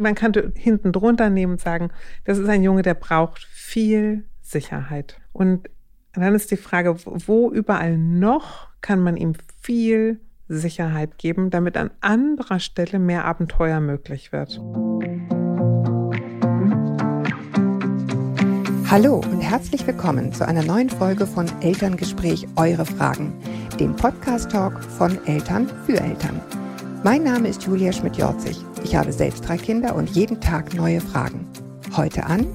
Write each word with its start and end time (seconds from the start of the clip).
man 0.00 0.14
könnte 0.14 0.52
hinten 0.56 0.92
drunter 0.92 1.30
nehmen 1.30 1.52
und 1.52 1.60
sagen, 1.60 1.90
das 2.24 2.38
ist 2.38 2.48
ein 2.48 2.62
Junge, 2.62 2.82
der 2.82 2.94
braucht 2.94 3.44
viel 3.44 4.24
Sicherheit. 4.40 5.20
Und 5.32 5.68
dann 6.12 6.34
ist 6.34 6.50
die 6.50 6.56
Frage, 6.56 6.96
wo 7.04 7.50
überall 7.50 7.96
noch 7.96 8.68
kann 8.80 9.00
man 9.00 9.16
ihm 9.16 9.34
viel 9.60 10.18
Sicherheit 10.48 11.18
geben, 11.18 11.50
damit 11.50 11.76
an 11.76 11.90
anderer 12.00 12.58
Stelle 12.58 12.98
mehr 12.98 13.24
Abenteuer 13.24 13.78
möglich 13.80 14.32
wird. 14.32 14.60
Hallo 18.90 19.18
und 19.30 19.40
herzlich 19.40 19.86
willkommen 19.86 20.32
zu 20.32 20.44
einer 20.48 20.64
neuen 20.64 20.90
Folge 20.90 21.26
von 21.26 21.46
Elterngespräch 21.60 22.48
Eure 22.56 22.84
Fragen, 22.84 23.34
dem 23.78 23.94
Podcast-Talk 23.94 24.82
von 24.82 25.24
Eltern 25.26 25.70
für 25.86 26.00
Eltern. 26.00 26.40
Mein 27.02 27.24
Name 27.24 27.48
ist 27.48 27.62
Julia 27.62 27.94
Schmidt-Jorzig. 27.94 28.58
Ich 28.84 28.94
habe 28.94 29.10
selbst 29.10 29.48
drei 29.48 29.56
Kinder 29.56 29.94
und 29.94 30.10
jeden 30.10 30.38
Tag 30.38 30.74
neue 30.74 31.00
Fragen. 31.00 31.46
Heute 31.96 32.24
an 32.24 32.46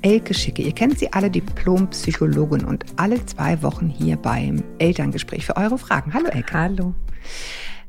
Elke 0.00 0.32
Schicke. 0.32 0.62
Ihr 0.62 0.72
kennt 0.72 0.98
sie 0.98 1.12
alle, 1.12 1.30
Diplompsychologin 1.30 2.64
und 2.64 2.86
alle 2.96 3.24
zwei 3.26 3.60
Wochen 3.62 3.90
hier 3.90 4.16
beim 4.16 4.64
Elterngespräch 4.78 5.44
für 5.44 5.58
eure 5.58 5.76
Fragen. 5.76 6.14
Hallo 6.14 6.28
Elke. 6.28 6.54
Hallo. 6.54 6.94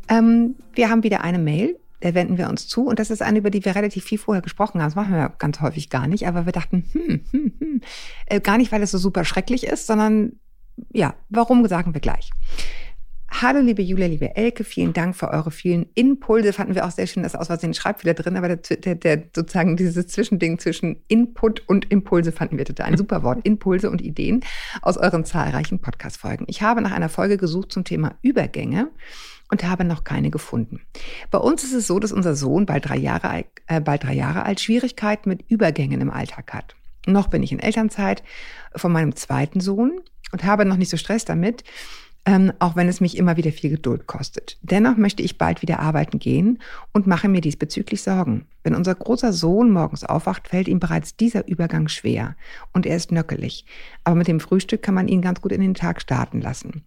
Ähm, 0.09 0.55
wir 0.73 0.89
haben 0.89 1.03
wieder 1.03 1.22
eine 1.22 1.39
Mail, 1.39 1.80
der 2.03 2.14
wenden 2.14 2.38
wir 2.38 2.50
uns 2.50 2.67
zu 2.67 2.88
und 2.88 3.00
das 3.00 3.09
ist 3.09 3.22
eine, 3.22 3.39
über 3.39 3.50
die 3.50 3.64
wir 3.64 3.73
relativ 3.73 4.03
viel 4.03 4.17
vorher 4.17 4.41
gesprochen 4.41 4.81
haben. 4.81 4.89
Das 4.89 4.95
machen 4.95 5.14
wir 5.14 5.30
ganz 5.39 5.62
häufig 5.62 5.89
gar 5.89 6.08
nicht, 6.08 6.27
aber 6.27 6.45
wir 6.45 6.52
dachten, 6.52 6.84
hm, 6.91 7.22
hm, 7.31 7.53
hm. 7.58 7.81
Äh, 8.25 8.41
gar 8.41 8.58
nicht, 8.58 8.73
weil 8.73 8.84
es 8.84 8.91
so 8.91 8.98
super 8.98 9.23
schrecklich 9.23 9.66
ist, 9.66 9.88
sondern 9.88 10.34
ja, 10.91 11.14
warum 11.30 11.66
sagen 11.70 11.94
wir 11.94 12.02
gleich. 12.02 12.31
Hallo, 13.41 13.59
liebe 13.59 13.81
Julia, 13.81 14.07
liebe 14.07 14.34
Elke, 14.38 14.63
vielen 14.63 14.94
Dank 14.94 15.13
für 15.13 15.30
eure 15.30 15.52
vielen 15.52 15.88
Impulse. 15.94 16.53
Fanden 16.53 16.73
wir 16.73 16.85
auch 16.85 16.91
sehr 16.91 17.05
schön, 17.05 17.23
dass 17.23 17.35
aus 17.35 17.48
Versehen 17.48 17.73
Schreibfehler 17.73 18.13
drin, 18.13 18.38
aber 18.38 18.55
der, 18.55 18.77
der, 18.77 18.95
der, 18.95 19.23
sozusagen 19.35 19.75
dieses 19.75 20.08
Zwischending 20.08 20.58
zwischen 20.58 21.03
Input 21.09 21.61
und 21.67 21.91
Impulse 21.91 22.31
fanden 22.31 22.58
wir 22.58 22.63
total 22.63 22.86
ein 22.86 22.97
super 22.97 23.23
Wort. 23.23 23.39
Impulse 23.44 23.89
und 23.89 24.02
Ideen 24.02 24.39
aus 24.81 24.95
euren 24.95 25.25
zahlreichen 25.25 25.80
Podcast-Folgen. 25.80 26.45
Ich 26.47 26.61
habe 26.61 26.80
nach 26.80 26.94
einer 26.94 27.09
Folge 27.09 27.36
gesucht 27.36 27.73
zum 27.73 27.83
Thema 27.83 28.16
Übergänge 28.22 28.89
und 29.52 29.66
habe 29.66 29.83
noch 29.83 30.06
keine 30.06 30.31
gefunden. 30.31 30.80
Bei 31.30 31.39
uns 31.39 31.66
ist 31.66 31.73
es 31.73 31.88
so, 31.88 32.00
dass 32.00 32.13
unser 32.13 32.36
Sohn 32.36 32.66
bald 32.66 32.88
drei 32.88 32.97
Jahre, 32.97 33.44
äh, 33.67 33.81
bald 33.81 34.06
drei 34.06 34.13
Jahre 34.13 34.44
alt 34.44 34.61
Schwierigkeiten 34.61 35.28
mit 35.28 35.44
Übergängen 35.50 36.00
im 36.00 36.09
Alltag 36.09 36.53
hat. 36.53 36.78
Noch 37.06 37.28
bin 37.28 37.44
ich 37.44 37.52
in 37.52 37.59
Elternzeit 37.59 38.23
von 38.78 38.94
meinem 38.94 39.13
zweiten 39.13 39.59
Sohn 39.59 40.00
und 40.31 40.45
habe 40.45 40.63
noch 40.63 40.78
nicht 40.78 40.89
so 40.89 40.95
Stress 40.95 41.25
damit 41.25 41.66
ähm, 42.26 42.52
auch 42.59 42.76
wenn 42.76 42.88
es 42.88 43.02
mich 43.02 43.18
immer 43.18 43.38
wieder 43.38 43.52
viel 43.52 43.70
Geduld 43.70 44.08
kostet. 44.08 44.58
Dennoch 44.62 44.98
möchte 44.98 45.22
ich 45.22 45.38
bald 45.38 45.62
wieder 45.62 45.80
arbeiten 45.80 46.18
gehen 46.20 46.59
und 46.92 47.08
mache 47.08 47.30
mir 47.30 47.42
diesbezüglich 47.42 48.02
Sorgen. 48.02 48.45
Wenn 48.64 48.73
unser 48.73 48.95
großer 48.95 49.31
Sohn 49.31 49.72
morgens 49.72 50.04
aufwacht, 50.04 50.48
fällt 50.48 50.68
ihm 50.68 50.80
bereits 50.80 51.16
dieser 51.16 51.48
Übergang 51.48 51.88
schwer 51.88 52.36
und 52.73 52.86
er 52.86 52.96
ist 52.96 53.12
nöckelig. 53.12 53.66
Aber 54.03 54.16
mit 54.16 54.28
dem 54.28 54.40
Frühstück 54.40 54.81
kann 54.81 54.96
man 54.96 55.08
ihn 55.08 55.22
ganz 55.22 55.40
gut 55.42 55.52
in 55.52 55.62
den 55.62 55.76
Tag 55.76 56.02
starten 56.02 56.42
lassen. 56.42 56.84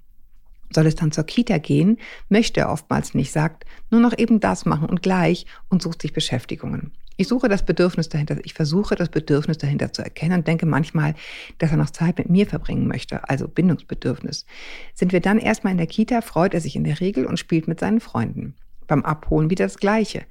Soll 0.71 0.87
es 0.87 0.97
dann 0.97 1.13
zur 1.13 1.25
Kita 1.25 1.59
gehen, 1.59 1.99
möchte 2.29 2.61
er 2.61 2.71
oftmals 2.71 3.15
nicht, 3.15 3.33
sagt, 3.33 3.65
nur 3.91 4.01
noch 4.01 4.17
eben 4.19 4.41
das 4.41 4.67
machen 4.67 4.89
und 4.89 5.03
gleich 5.03 5.47
und 5.69 5.81
sucht 5.81 6.03
sich 6.03 6.13
Beschäftigungen. 6.13 6.93
Ich 7.21 7.27
suche 7.27 7.49
das 7.49 7.65
Bedürfnis 7.65 8.09
dahinter, 8.09 8.37
ich 8.45 8.55
versuche 8.55 8.95
das 8.95 9.09
Bedürfnis 9.09 9.59
dahinter 9.59 9.93
zu 9.93 10.03
erkennen 10.03 10.39
und 10.39 10.47
denke 10.47 10.67
manchmal, 10.67 11.17
dass 11.59 11.73
er 11.73 11.77
noch 11.77 11.91
Zeit 11.91 12.17
mit 12.17 12.31
mir 12.31 12.47
verbringen 12.47 12.87
möchte, 12.87 13.29
also 13.29 13.49
Bindungsbedürfnis. 13.49 14.47
Sind 14.95 15.13
wir 15.13 15.19
dann 15.19 15.41
erstmal 15.41 15.73
in 15.73 15.79
der 15.79 15.89
Kita, 15.89 16.21
freut 16.21 16.55
er 16.55 16.61
sich 16.61 16.77
in 16.77 16.85
der 16.85 17.01
Regel 17.01 17.27
und 17.27 17.37
spielt 17.37 17.67
mit 17.67 17.81
seinen 17.81 17.99
Freunden. 17.99 18.55
Beim 18.87 19.05
Abholen 19.05 19.51
wieder 19.51 19.65
das 19.65 19.79
Gleiche. 19.79 20.23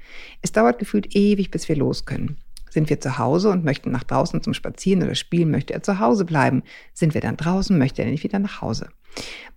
Es 0.42 0.54
dauert 0.54 0.80
gefühlt 0.80 1.14
ewig, 1.14 1.52
bis 1.52 1.68
wir 1.68 1.76
los 1.76 2.06
können. 2.06 2.38
Sind 2.70 2.90
wir 2.90 3.02
zu 3.02 3.18
Hause 3.18 3.50
und 3.50 3.66
möchten 3.66 3.92
nach 3.92 4.06
draußen 4.06 4.42
zum 4.42 4.54
Spazieren 4.54 5.04
oder 5.04 5.16
Spielen, 5.16 5.52
möchte 5.52 5.74
er 5.74 5.84
zu 5.84 6.00
Hause 6.00 6.24
bleiben. 6.24 6.64
Sind 6.94 7.14
wir 7.14 7.22
dann 7.22 7.36
draußen, 7.36 7.78
möchte 7.78 8.02
er 8.02 8.10
nicht 8.10 8.24
wieder 8.24 8.40
nach 8.40 8.62
Hause. 8.62 8.88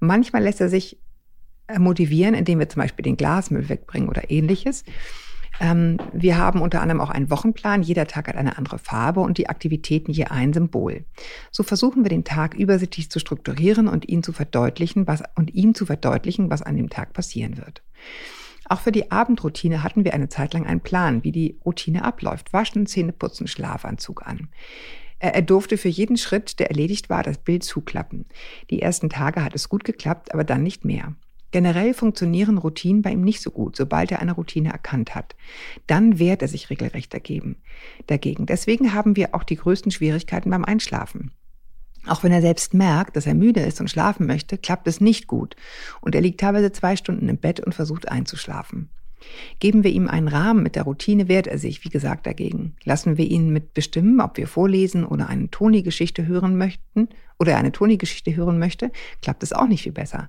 Manchmal 0.00 0.42
lässt 0.42 0.60
er 0.60 0.68
sich 0.68 0.98
motivieren, 1.78 2.34
indem 2.34 2.58
wir 2.58 2.68
zum 2.68 2.82
Beispiel 2.82 3.04
den 3.04 3.16
Glasmüll 3.16 3.68
wegbringen 3.68 4.08
oder 4.08 4.32
ähnliches. 4.32 4.82
Ähm, 5.60 5.98
wir 6.12 6.38
haben 6.38 6.62
unter 6.62 6.80
anderem 6.80 7.00
auch 7.00 7.10
einen 7.10 7.30
Wochenplan. 7.30 7.82
Jeder 7.82 8.06
Tag 8.06 8.28
hat 8.28 8.36
eine 8.36 8.56
andere 8.56 8.78
Farbe 8.78 9.20
und 9.20 9.36
die 9.36 9.48
Aktivitäten 9.48 10.10
je 10.10 10.24
ein 10.24 10.52
Symbol. 10.54 11.04
So 11.50 11.62
versuchen 11.62 12.02
wir 12.02 12.08
den 12.08 12.24
Tag 12.24 12.54
übersichtlich 12.54 13.10
zu 13.10 13.18
strukturieren 13.18 13.86
und 13.86 14.08
ihn 14.08 14.22
zu 14.22 14.32
verdeutlichen, 14.32 15.06
was, 15.06 15.22
und 15.36 15.54
ihm 15.54 15.74
zu 15.74 15.84
verdeutlichen, 15.84 16.50
was 16.50 16.62
an 16.62 16.76
dem 16.76 16.88
Tag 16.88 17.12
passieren 17.12 17.58
wird. 17.58 17.82
Auch 18.68 18.80
für 18.80 18.92
die 18.92 19.10
Abendroutine 19.10 19.82
hatten 19.82 20.04
wir 20.04 20.14
eine 20.14 20.28
Zeit 20.28 20.54
lang 20.54 20.66
einen 20.66 20.80
Plan, 20.80 21.24
wie 21.24 21.32
die 21.32 21.58
Routine 21.66 22.04
abläuft. 22.04 22.52
Waschen, 22.52 22.86
Zähne 22.86 23.12
putzen, 23.12 23.46
Schlafanzug 23.46 24.26
an. 24.26 24.48
Er 25.18 25.42
durfte 25.42 25.76
für 25.76 25.88
jeden 25.88 26.16
Schritt, 26.16 26.58
der 26.58 26.70
erledigt 26.70 27.10
war, 27.10 27.22
das 27.22 27.36
Bild 27.36 27.62
zuklappen. 27.62 28.24
Die 28.70 28.80
ersten 28.80 29.10
Tage 29.10 29.44
hat 29.44 29.54
es 29.54 29.68
gut 29.68 29.84
geklappt, 29.84 30.32
aber 30.32 30.44
dann 30.44 30.62
nicht 30.62 30.86
mehr. 30.86 31.14
Generell 31.50 31.94
funktionieren 31.94 32.58
Routinen 32.58 33.02
bei 33.02 33.10
ihm 33.10 33.22
nicht 33.22 33.42
so 33.42 33.50
gut, 33.50 33.76
sobald 33.76 34.12
er 34.12 34.20
eine 34.20 34.32
Routine 34.32 34.70
erkannt 34.70 35.14
hat. 35.14 35.34
Dann 35.86 36.18
wehrt 36.18 36.42
er 36.42 36.48
sich 36.48 36.70
regelrecht 36.70 37.12
dagegen. 37.12 37.56
dagegen. 38.06 38.46
Deswegen 38.46 38.94
haben 38.94 39.16
wir 39.16 39.34
auch 39.34 39.42
die 39.42 39.56
größten 39.56 39.90
Schwierigkeiten 39.90 40.50
beim 40.50 40.64
Einschlafen. 40.64 41.32
Auch 42.06 42.22
wenn 42.22 42.32
er 42.32 42.40
selbst 42.40 42.72
merkt, 42.72 43.16
dass 43.16 43.26
er 43.26 43.34
müde 43.34 43.60
ist 43.60 43.80
und 43.80 43.90
schlafen 43.90 44.26
möchte, 44.26 44.56
klappt 44.56 44.86
es 44.88 45.00
nicht 45.00 45.26
gut. 45.26 45.56
Und 46.00 46.14
er 46.14 46.20
liegt 46.20 46.40
teilweise 46.40 46.72
zwei 46.72 46.96
Stunden 46.96 47.28
im 47.28 47.36
Bett 47.36 47.60
und 47.60 47.74
versucht 47.74 48.08
einzuschlafen. 48.08 48.88
Geben 49.58 49.84
wir 49.84 49.90
ihm 49.90 50.08
einen 50.08 50.28
Rahmen 50.28 50.62
mit 50.62 50.76
der 50.76 50.84
Routine, 50.84 51.28
wehrt 51.28 51.46
er 51.46 51.58
sich, 51.58 51.84
wie 51.84 51.90
gesagt, 51.90 52.26
dagegen. 52.26 52.74
Lassen 52.84 53.18
wir 53.18 53.26
ihn 53.26 53.50
mit 53.50 53.74
bestimmen, 53.74 54.20
ob 54.20 54.38
wir 54.38 54.46
vorlesen 54.46 55.04
oder 55.04 55.28
eine 55.28 55.50
Toni-Geschichte 55.50 56.26
hören 56.26 56.56
möchten 56.56 57.08
oder 57.40 57.56
eine 57.56 57.72
Toni-Geschichte 57.72 58.36
hören 58.36 58.58
möchte, 58.58 58.92
klappt 59.22 59.42
es 59.42 59.52
auch 59.52 59.66
nicht 59.66 59.82
viel 59.82 59.92
besser. 59.92 60.28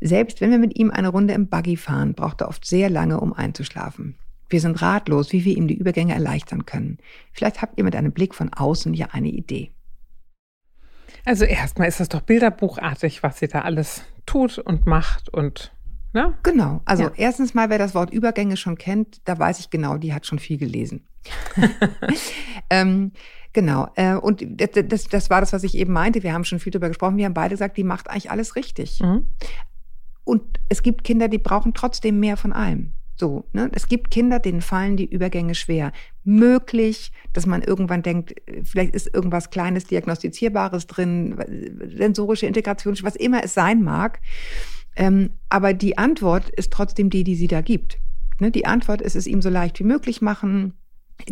Selbst 0.00 0.40
wenn 0.40 0.50
wir 0.50 0.58
mit 0.58 0.78
ihm 0.78 0.90
eine 0.90 1.08
Runde 1.08 1.34
im 1.34 1.48
Buggy 1.48 1.76
fahren, 1.76 2.14
braucht 2.14 2.40
er 2.40 2.48
oft 2.48 2.64
sehr 2.64 2.88
lange, 2.88 3.20
um 3.20 3.32
einzuschlafen. 3.32 4.14
Wir 4.48 4.60
sind 4.60 4.80
ratlos, 4.80 5.32
wie 5.32 5.44
wir 5.44 5.56
ihm 5.56 5.66
die 5.66 5.76
Übergänge 5.76 6.14
erleichtern 6.14 6.64
können. 6.64 6.98
Vielleicht 7.32 7.60
habt 7.60 7.76
ihr 7.76 7.84
mit 7.84 7.96
einem 7.96 8.12
Blick 8.12 8.34
von 8.34 8.52
außen 8.52 8.94
ja 8.94 9.08
eine 9.12 9.28
Idee. 9.30 9.72
Also 11.24 11.44
erstmal 11.44 11.88
ist 11.88 12.00
das 12.00 12.08
doch 12.08 12.20
bilderbuchartig, 12.20 13.22
was 13.22 13.38
sie 13.38 13.48
da 13.48 13.62
alles 13.62 14.04
tut 14.26 14.58
und 14.58 14.86
macht 14.86 15.28
und 15.28 15.74
Ne? 16.14 16.32
Genau. 16.44 16.80
Also 16.84 17.02
ja. 17.02 17.12
erstens 17.16 17.54
mal, 17.54 17.70
wer 17.70 17.78
das 17.78 17.92
Wort 17.96 18.12
Übergänge 18.12 18.56
schon 18.56 18.78
kennt, 18.78 19.20
da 19.24 19.36
weiß 19.36 19.58
ich 19.58 19.68
genau, 19.68 19.96
die 19.96 20.14
hat 20.14 20.26
schon 20.26 20.38
viel 20.38 20.58
gelesen. 20.58 21.08
ähm, 22.70 23.10
genau. 23.54 23.88
Äh, 23.94 24.16
und 24.16 24.44
das, 24.46 25.08
das, 25.08 25.30
war 25.30 25.40
das, 25.40 25.54
was 25.54 25.64
ich 25.64 25.76
eben 25.76 25.94
meinte. 25.94 26.22
Wir 26.22 26.34
haben 26.34 26.44
schon 26.44 26.58
viel 26.58 26.70
darüber 26.70 26.88
gesprochen. 26.88 27.16
Wir 27.16 27.24
haben 27.24 27.34
beide 27.34 27.54
gesagt, 27.54 27.78
die 27.78 27.84
macht 27.84 28.10
eigentlich 28.10 28.30
alles 28.30 28.56
richtig. 28.56 29.00
Mhm. 29.00 29.26
Und 30.24 30.60
es 30.68 30.82
gibt 30.82 31.04
Kinder, 31.04 31.28
die 31.28 31.38
brauchen 31.38 31.72
trotzdem 31.72 32.20
mehr 32.20 32.36
von 32.36 32.52
allem. 32.52 32.92
So, 33.16 33.44
ne? 33.52 33.70
Es 33.72 33.86
gibt 33.86 34.10
Kinder, 34.10 34.40
denen 34.40 34.60
fallen 34.60 34.96
die 34.96 35.06
Übergänge 35.06 35.54
schwer. 35.54 35.92
Möglich, 36.24 37.12
dass 37.32 37.46
man 37.46 37.62
irgendwann 37.62 38.02
denkt, 38.02 38.34
vielleicht 38.64 38.94
ist 38.94 39.14
irgendwas 39.14 39.50
Kleines, 39.50 39.84
Diagnostizierbares 39.84 40.86
drin, 40.86 41.36
sensorische 41.96 42.46
Integration, 42.46 42.96
was 43.02 43.14
immer 43.14 43.44
es 43.44 43.54
sein 43.54 43.82
mag. 43.82 44.20
Ähm, 44.96 45.30
aber 45.48 45.74
die 45.74 45.96
Antwort 45.96 46.50
ist 46.50 46.72
trotzdem 46.72 47.10
die, 47.10 47.24
die 47.24 47.36
sie 47.36 47.48
da 47.48 47.60
gibt. 47.60 47.98
Ne? 48.40 48.50
Die 48.50 48.66
Antwort 48.66 49.00
ist 49.00 49.16
es 49.16 49.26
ihm 49.26 49.42
so 49.42 49.48
leicht 49.48 49.78
wie 49.78 49.84
möglich 49.84 50.20
machen, 50.20 50.74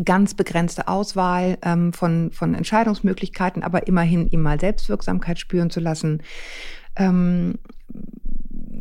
ganz 0.04 0.34
begrenzte 0.34 0.88
Auswahl 0.88 1.58
ähm, 1.62 1.92
von, 1.92 2.30
von 2.32 2.54
Entscheidungsmöglichkeiten, 2.54 3.62
aber 3.62 3.86
immerhin 3.86 4.28
ihm 4.28 4.42
mal 4.42 4.58
Selbstwirksamkeit 4.58 5.38
spüren 5.38 5.70
zu 5.70 5.80
lassen, 5.80 6.22
ähm, 6.96 7.58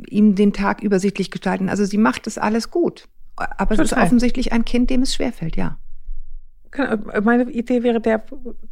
ihm 0.08 0.36
den 0.36 0.54
Tag 0.54 0.82
übersichtlich 0.82 1.32
gestalten. 1.32 1.70
Also 1.70 1.86
sie 1.86 1.98
macht 1.98 2.28
es 2.28 2.38
alles 2.38 2.72
gut. 2.72 3.08
Aber 3.36 3.76
Total. 3.76 3.86
es 3.86 3.92
ist 3.92 3.98
offensichtlich 3.98 4.54
ein 4.54 4.66
Kind, 4.66 4.90
dem 4.90 5.02
es 5.02 5.14
schwerfällt, 5.14 5.56
ja. 5.56 5.78
Meine 7.24 7.50
Idee 7.52 7.84
wäre, 7.84 8.00
der 8.00 8.24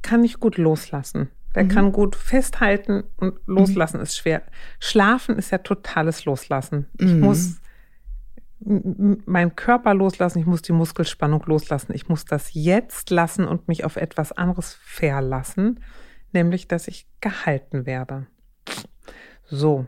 kann 0.01 0.21
nicht 0.21 0.39
gut 0.39 0.57
loslassen. 0.57 1.30
Der 1.56 1.63
mhm. 1.65 1.69
kann 1.69 1.92
gut 1.92 2.15
festhalten 2.15 3.03
und 3.18 3.39
loslassen 3.48 3.98
mhm. 3.98 4.03
ist 4.03 4.18
schwer. 4.18 4.44
Schlafen 4.80 5.36
ist 5.38 5.51
ja 5.51 5.57
totales 5.57 6.25
Loslassen. 6.25 6.86
Ich 6.98 7.12
mhm. 7.12 7.21
muss 7.21 7.57
meinen 8.61 9.56
Körper 9.56 9.94
loslassen, 9.94 10.39
ich 10.39 10.45
muss 10.45 10.61
die 10.61 10.73
Muskelspannung 10.73 11.44
loslassen. 11.45 11.94
Ich 11.94 12.09
muss 12.09 12.25
das 12.25 12.53
jetzt 12.53 13.09
lassen 13.09 13.47
und 13.47 13.67
mich 13.67 13.85
auf 13.85 13.95
etwas 13.95 14.31
anderes 14.31 14.73
verlassen, 14.73 15.79
nämlich 16.33 16.67
dass 16.67 16.88
ich 16.88 17.07
gehalten 17.21 17.85
werde. 17.85 18.27
So. 19.45 19.88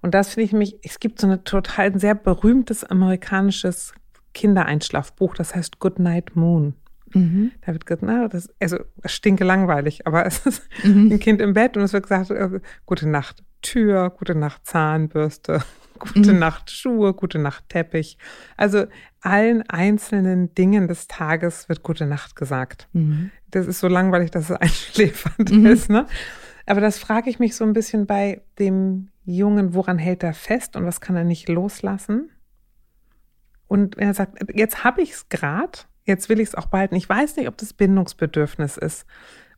Und 0.00 0.14
das 0.14 0.34
finde 0.34 0.44
ich 0.46 0.52
mich, 0.52 0.78
es 0.82 1.00
gibt 1.00 1.20
so 1.20 1.26
ein 1.26 1.44
total 1.44 1.86
ein 1.86 1.98
sehr 1.98 2.14
berühmtes 2.14 2.84
amerikanisches 2.84 3.92
Kindereinschlafbuch, 4.34 5.34
das 5.34 5.54
heißt 5.54 5.78
Good 5.80 5.98
Night 5.98 6.36
Moon. 6.36 6.74
Mhm. 7.12 7.52
Da 7.62 7.72
wird 7.72 7.86
gesagt, 7.86 8.02
na, 8.02 8.28
das 8.28 8.48
also 8.60 8.78
stinke 9.04 9.44
langweilig, 9.44 10.06
aber 10.06 10.26
es 10.26 10.46
ist 10.46 10.68
mhm. 10.84 11.12
ein 11.12 11.18
Kind 11.18 11.40
im 11.40 11.54
Bett 11.54 11.76
und 11.76 11.82
es 11.82 11.92
wird 11.92 12.04
gesagt, 12.04 12.30
äh, 12.30 12.60
gute 12.84 13.08
Nacht 13.08 13.42
Tür, 13.62 14.10
gute 14.10 14.34
Nacht 14.34 14.66
Zahnbürste, 14.66 15.62
gute 15.98 16.32
mhm. 16.32 16.38
Nacht 16.38 16.70
Schuhe, 16.70 17.14
gute 17.14 17.38
Nacht 17.38 17.68
Teppich. 17.68 18.18
Also 18.56 18.86
allen 19.20 19.62
einzelnen 19.68 20.54
Dingen 20.54 20.88
des 20.88 21.08
Tages 21.08 21.68
wird 21.68 21.82
gute 21.82 22.06
Nacht 22.06 22.36
gesagt. 22.36 22.88
Mhm. 22.92 23.30
Das 23.50 23.66
ist 23.66 23.80
so 23.80 23.88
langweilig, 23.88 24.30
dass 24.30 24.50
es 24.50 24.56
einschläfernd 24.60 25.50
mhm. 25.52 25.66
ist. 25.66 25.90
Ne? 25.90 26.06
Aber 26.66 26.80
das 26.80 26.98
frage 26.98 27.30
ich 27.30 27.38
mich 27.38 27.56
so 27.56 27.64
ein 27.64 27.72
bisschen 27.72 28.06
bei 28.06 28.42
dem 28.58 29.08
Jungen, 29.24 29.74
woran 29.74 29.98
hält 29.98 30.22
er 30.22 30.34
fest 30.34 30.76
und 30.76 30.84
was 30.84 31.00
kann 31.00 31.16
er 31.16 31.24
nicht 31.24 31.48
loslassen? 31.48 32.30
Und 33.68 33.96
wenn 33.96 34.08
er 34.08 34.14
sagt, 34.14 34.38
jetzt 34.54 34.84
habe 34.84 35.02
ich 35.02 35.12
es 35.12 35.28
gerade, 35.28 35.80
jetzt 36.04 36.28
will 36.28 36.38
ich 36.38 36.48
es 36.48 36.54
auch 36.54 36.66
behalten. 36.66 36.94
Ich 36.94 37.08
weiß 37.08 37.36
nicht, 37.36 37.48
ob 37.48 37.56
das 37.56 37.72
Bindungsbedürfnis 37.72 38.76
ist 38.76 39.06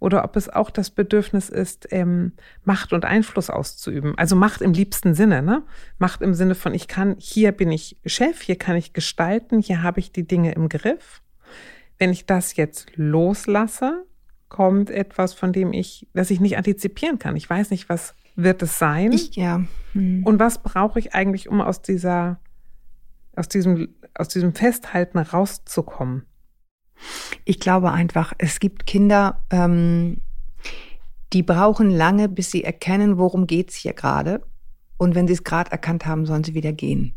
oder 0.00 0.24
ob 0.24 0.36
es 0.36 0.48
auch 0.48 0.70
das 0.70 0.90
Bedürfnis 0.90 1.48
ist, 1.48 1.88
ähm, 1.90 2.32
Macht 2.64 2.92
und 2.92 3.04
Einfluss 3.04 3.50
auszuüben. 3.50 4.16
Also 4.16 4.36
Macht 4.36 4.60
im 4.60 4.72
liebsten 4.72 5.14
Sinne, 5.14 5.42
ne? 5.42 5.62
Macht 5.98 6.22
im 6.22 6.34
Sinne 6.34 6.54
von, 6.54 6.74
ich 6.74 6.88
kann, 6.88 7.16
hier 7.18 7.52
bin 7.52 7.72
ich 7.72 7.96
Chef, 8.04 8.40
hier 8.42 8.56
kann 8.56 8.76
ich 8.76 8.92
gestalten, 8.92 9.60
hier 9.60 9.82
habe 9.82 10.00
ich 10.00 10.12
die 10.12 10.26
Dinge 10.26 10.52
im 10.52 10.68
Griff. 10.68 11.22
Wenn 11.98 12.10
ich 12.10 12.26
das 12.26 12.56
jetzt 12.56 12.92
loslasse, 12.94 14.04
kommt 14.48 14.90
etwas, 14.90 15.34
von 15.34 15.52
dem 15.52 15.72
ich, 15.72 16.06
das 16.14 16.30
ich 16.30 16.40
nicht 16.40 16.56
antizipieren 16.56 17.18
kann. 17.18 17.36
Ich 17.36 17.48
weiß 17.48 17.70
nicht, 17.70 17.88
was 17.88 18.14
wird 18.36 18.62
es 18.62 18.78
sein. 18.78 19.12
Ich, 19.12 19.34
ja. 19.34 19.64
Hm. 19.92 20.22
Und 20.24 20.38
was 20.38 20.62
brauche 20.62 20.98
ich 20.98 21.14
eigentlich, 21.14 21.48
um 21.48 21.60
aus 21.60 21.82
dieser, 21.82 22.38
aus 23.34 23.48
diesem, 23.48 23.94
aus 24.14 24.28
diesem 24.28 24.54
Festhalten 24.54 25.18
rauszukommen? 25.18 26.24
Ich 27.44 27.60
glaube 27.60 27.92
einfach, 27.92 28.32
es 28.38 28.60
gibt 28.60 28.86
Kinder, 28.86 29.40
ähm, 29.50 30.18
die 31.32 31.42
brauchen 31.42 31.90
lange, 31.90 32.28
bis 32.28 32.50
sie 32.50 32.64
erkennen, 32.64 33.18
worum 33.18 33.46
geht's 33.46 33.74
hier 33.74 33.92
gerade. 33.92 34.42
Und 34.96 35.14
wenn 35.14 35.26
sie 35.26 35.34
es 35.34 35.44
gerade 35.44 35.70
erkannt 35.70 36.06
haben, 36.06 36.26
sollen 36.26 36.44
sie 36.44 36.54
wieder 36.54 36.72
gehen. 36.72 37.14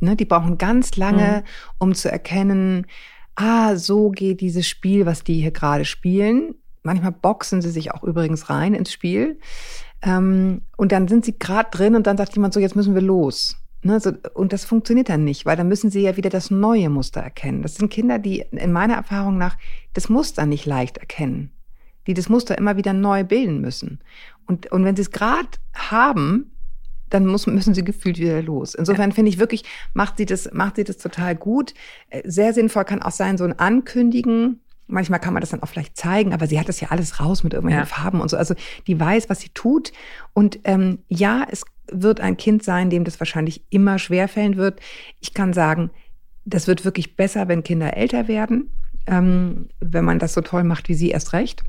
Ne? 0.00 0.16
Die 0.16 0.24
brauchen 0.24 0.58
ganz 0.58 0.96
lange, 0.96 1.38
mhm. 1.38 1.74
um 1.78 1.94
zu 1.94 2.10
erkennen, 2.10 2.86
ah, 3.36 3.76
so 3.76 4.10
geht 4.10 4.40
dieses 4.40 4.68
Spiel, 4.68 5.06
was 5.06 5.24
die 5.24 5.40
hier 5.40 5.50
gerade 5.50 5.84
spielen. 5.84 6.54
Manchmal 6.82 7.12
boxen 7.12 7.62
sie 7.62 7.70
sich 7.70 7.92
auch 7.92 8.02
übrigens 8.04 8.50
rein 8.50 8.74
ins 8.74 8.92
Spiel. 8.92 9.38
Ähm, 10.02 10.62
und 10.76 10.92
dann 10.92 11.08
sind 11.08 11.24
sie 11.24 11.38
gerade 11.38 11.70
drin 11.70 11.94
und 11.94 12.06
dann 12.06 12.16
sagt 12.16 12.34
jemand 12.34 12.52
so, 12.52 12.60
jetzt 12.60 12.76
müssen 12.76 12.94
wir 12.94 13.02
los. 13.02 13.56
Ne, 13.86 14.00
so, 14.00 14.12
und 14.32 14.54
das 14.54 14.64
funktioniert 14.64 15.10
dann 15.10 15.24
nicht, 15.24 15.44
weil 15.44 15.56
dann 15.56 15.68
müssen 15.68 15.90
sie 15.90 16.00
ja 16.00 16.16
wieder 16.16 16.30
das 16.30 16.50
neue 16.50 16.88
Muster 16.88 17.20
erkennen. 17.20 17.60
Das 17.60 17.74
sind 17.74 17.90
Kinder, 17.90 18.18
die 18.18 18.42
in 18.50 18.72
meiner 18.72 18.94
Erfahrung 18.94 19.36
nach 19.36 19.58
das 19.92 20.08
Muster 20.08 20.46
nicht 20.46 20.64
leicht 20.64 20.96
erkennen, 20.96 21.50
die 22.06 22.14
das 22.14 22.30
Muster 22.30 22.56
immer 22.56 22.78
wieder 22.78 22.94
neu 22.94 23.24
bilden 23.24 23.60
müssen. 23.60 24.00
Und, 24.46 24.72
und 24.72 24.86
wenn 24.86 24.96
sie 24.96 25.02
es 25.02 25.10
gerade 25.10 25.48
haben, 25.74 26.50
dann 27.10 27.26
muss, 27.26 27.46
müssen 27.46 27.74
sie 27.74 27.84
gefühlt 27.84 28.18
wieder 28.18 28.40
los. 28.40 28.74
Insofern 28.74 29.12
finde 29.12 29.28
ich 29.28 29.38
wirklich, 29.38 29.64
macht 29.92 30.16
sie 30.16 30.24
das, 30.24 30.50
macht 30.54 30.76
sie 30.76 30.84
das 30.84 30.96
total 30.96 31.36
gut. 31.36 31.74
Äh, 32.08 32.22
sehr 32.24 32.54
sinnvoll 32.54 32.86
kann 32.86 33.02
auch 33.02 33.12
sein, 33.12 33.36
so 33.36 33.44
ein 33.44 33.58
Ankündigen. 33.58 34.60
Manchmal 34.86 35.20
kann 35.20 35.34
man 35.34 35.42
das 35.42 35.50
dann 35.50 35.62
auch 35.62 35.68
vielleicht 35.68 35.98
zeigen, 35.98 36.32
aber 36.32 36.46
sie 36.46 36.58
hat 36.58 36.70
das 36.70 36.80
ja 36.80 36.88
alles 36.88 37.20
raus 37.20 37.44
mit 37.44 37.52
irgendwelchen 37.52 37.86
ja. 37.86 37.94
Farben 37.94 38.22
und 38.22 38.30
so. 38.30 38.38
Also 38.38 38.54
die 38.86 38.98
weiß, 38.98 39.28
was 39.28 39.40
sie 39.40 39.50
tut. 39.50 39.92
Und 40.32 40.60
ähm, 40.64 41.00
ja, 41.08 41.46
es 41.50 41.64
wird 41.90 42.20
ein 42.20 42.36
Kind 42.36 42.62
sein, 42.62 42.90
dem 42.90 43.04
das 43.04 43.20
wahrscheinlich 43.20 43.64
immer 43.70 43.98
schwerfällen 43.98 44.56
wird. 44.56 44.80
Ich 45.20 45.34
kann 45.34 45.52
sagen, 45.52 45.90
das 46.44 46.66
wird 46.66 46.84
wirklich 46.84 47.16
besser, 47.16 47.48
wenn 47.48 47.62
Kinder 47.62 47.96
älter 47.96 48.28
werden. 48.28 48.70
Ähm, 49.06 49.68
wenn 49.80 50.04
man 50.04 50.18
das 50.18 50.32
so 50.32 50.40
toll 50.40 50.64
macht 50.64 50.88
wie 50.88 50.94
sie 50.94 51.10
erst 51.10 51.32
recht, 51.32 51.62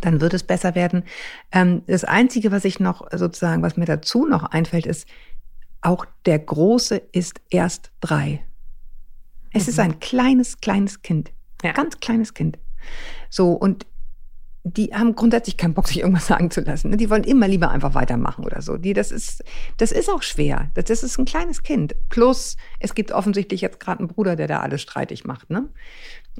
dann 0.00 0.20
wird 0.20 0.34
es 0.34 0.42
besser 0.42 0.74
werden. 0.74 1.04
Ähm, 1.52 1.82
das 1.86 2.04
Einzige, 2.04 2.52
was 2.52 2.64
ich 2.64 2.80
noch 2.80 3.06
sozusagen, 3.12 3.62
was 3.62 3.76
mir 3.76 3.84
dazu 3.84 4.26
noch 4.26 4.44
einfällt, 4.44 4.86
ist, 4.86 5.06
auch 5.80 6.06
der 6.24 6.38
Große 6.38 7.00
ist 7.12 7.40
erst 7.50 7.92
drei. 8.00 8.44
Es 9.52 9.64
mhm. 9.64 9.68
ist 9.68 9.78
ein 9.78 10.00
kleines, 10.00 10.60
kleines 10.60 11.02
Kind. 11.02 11.32
Ja. 11.62 11.72
Ganz 11.72 12.00
kleines 12.00 12.34
Kind. 12.34 12.58
So, 13.30 13.52
und 13.52 13.86
die 14.68 14.92
haben 14.92 15.14
grundsätzlich 15.14 15.56
keinen 15.56 15.74
Bock, 15.74 15.86
sich 15.86 16.00
irgendwas 16.00 16.26
sagen 16.26 16.50
zu 16.50 16.60
lassen. 16.60 16.90
Ne? 16.90 16.96
Die 16.96 17.08
wollen 17.08 17.22
immer 17.22 17.46
lieber 17.46 17.70
einfach 17.70 17.94
weitermachen 17.94 18.44
oder 18.44 18.62
so. 18.62 18.76
Die, 18.76 18.94
das 18.94 19.12
ist, 19.12 19.44
das 19.76 19.92
ist 19.92 20.10
auch 20.10 20.22
schwer. 20.22 20.70
Das, 20.74 20.86
das 20.86 21.04
ist 21.04 21.18
ein 21.18 21.24
kleines 21.24 21.62
Kind. 21.62 21.94
Plus, 22.08 22.56
es 22.80 22.96
gibt 22.96 23.12
offensichtlich 23.12 23.60
jetzt 23.60 23.78
gerade 23.78 24.00
einen 24.00 24.08
Bruder, 24.08 24.34
der 24.34 24.48
da 24.48 24.60
alles 24.60 24.82
streitig 24.82 25.24
macht. 25.24 25.50
Ne? 25.50 25.68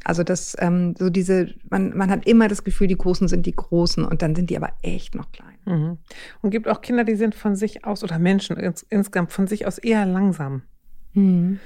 Also 0.03 0.25
das, 0.25 0.57
ähm, 0.59 0.97
so 0.99 1.09
diese, 1.09 1.55
man, 1.71 1.97
man 1.97 2.11
hat 2.11 2.27
immer 2.27 2.49
das 2.49 2.65
Gefühl, 2.65 2.89
die 2.89 2.97
Großen 2.97 3.29
sind 3.29 3.47
die 3.47 3.55
Großen 3.55 4.05
und 4.05 4.23
dann 4.23 4.35
sind 4.35 4.51
die 4.51 4.57
aber 4.57 4.73
echt 4.83 5.15
noch 5.15 5.31
klein. 5.31 5.59
Mhm. 5.65 5.99
Und 6.43 6.51
gibt 6.51 6.67
auch 6.67 6.81
Kinder, 6.81 7.05
die 7.05 7.15
sind 7.15 7.37
von 7.37 7.55
sich 7.55 7.85
aus 7.85 8.03
oder 8.03 8.19
Menschen 8.19 8.57
ins, 8.57 8.83
insgesamt 8.83 9.31
von 9.31 9.47
sich 9.47 9.69
aus 9.69 9.79
eher 9.79 10.05
langsam. 10.05 10.63
Mhm. 11.13 11.61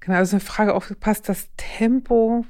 Genau, 0.00 0.16
also 0.16 0.34
eine 0.34 0.40
Frage 0.40 0.74
auch, 0.74 0.86
passt 0.98 1.28
das 1.28 1.50
Tempo, 1.56 2.44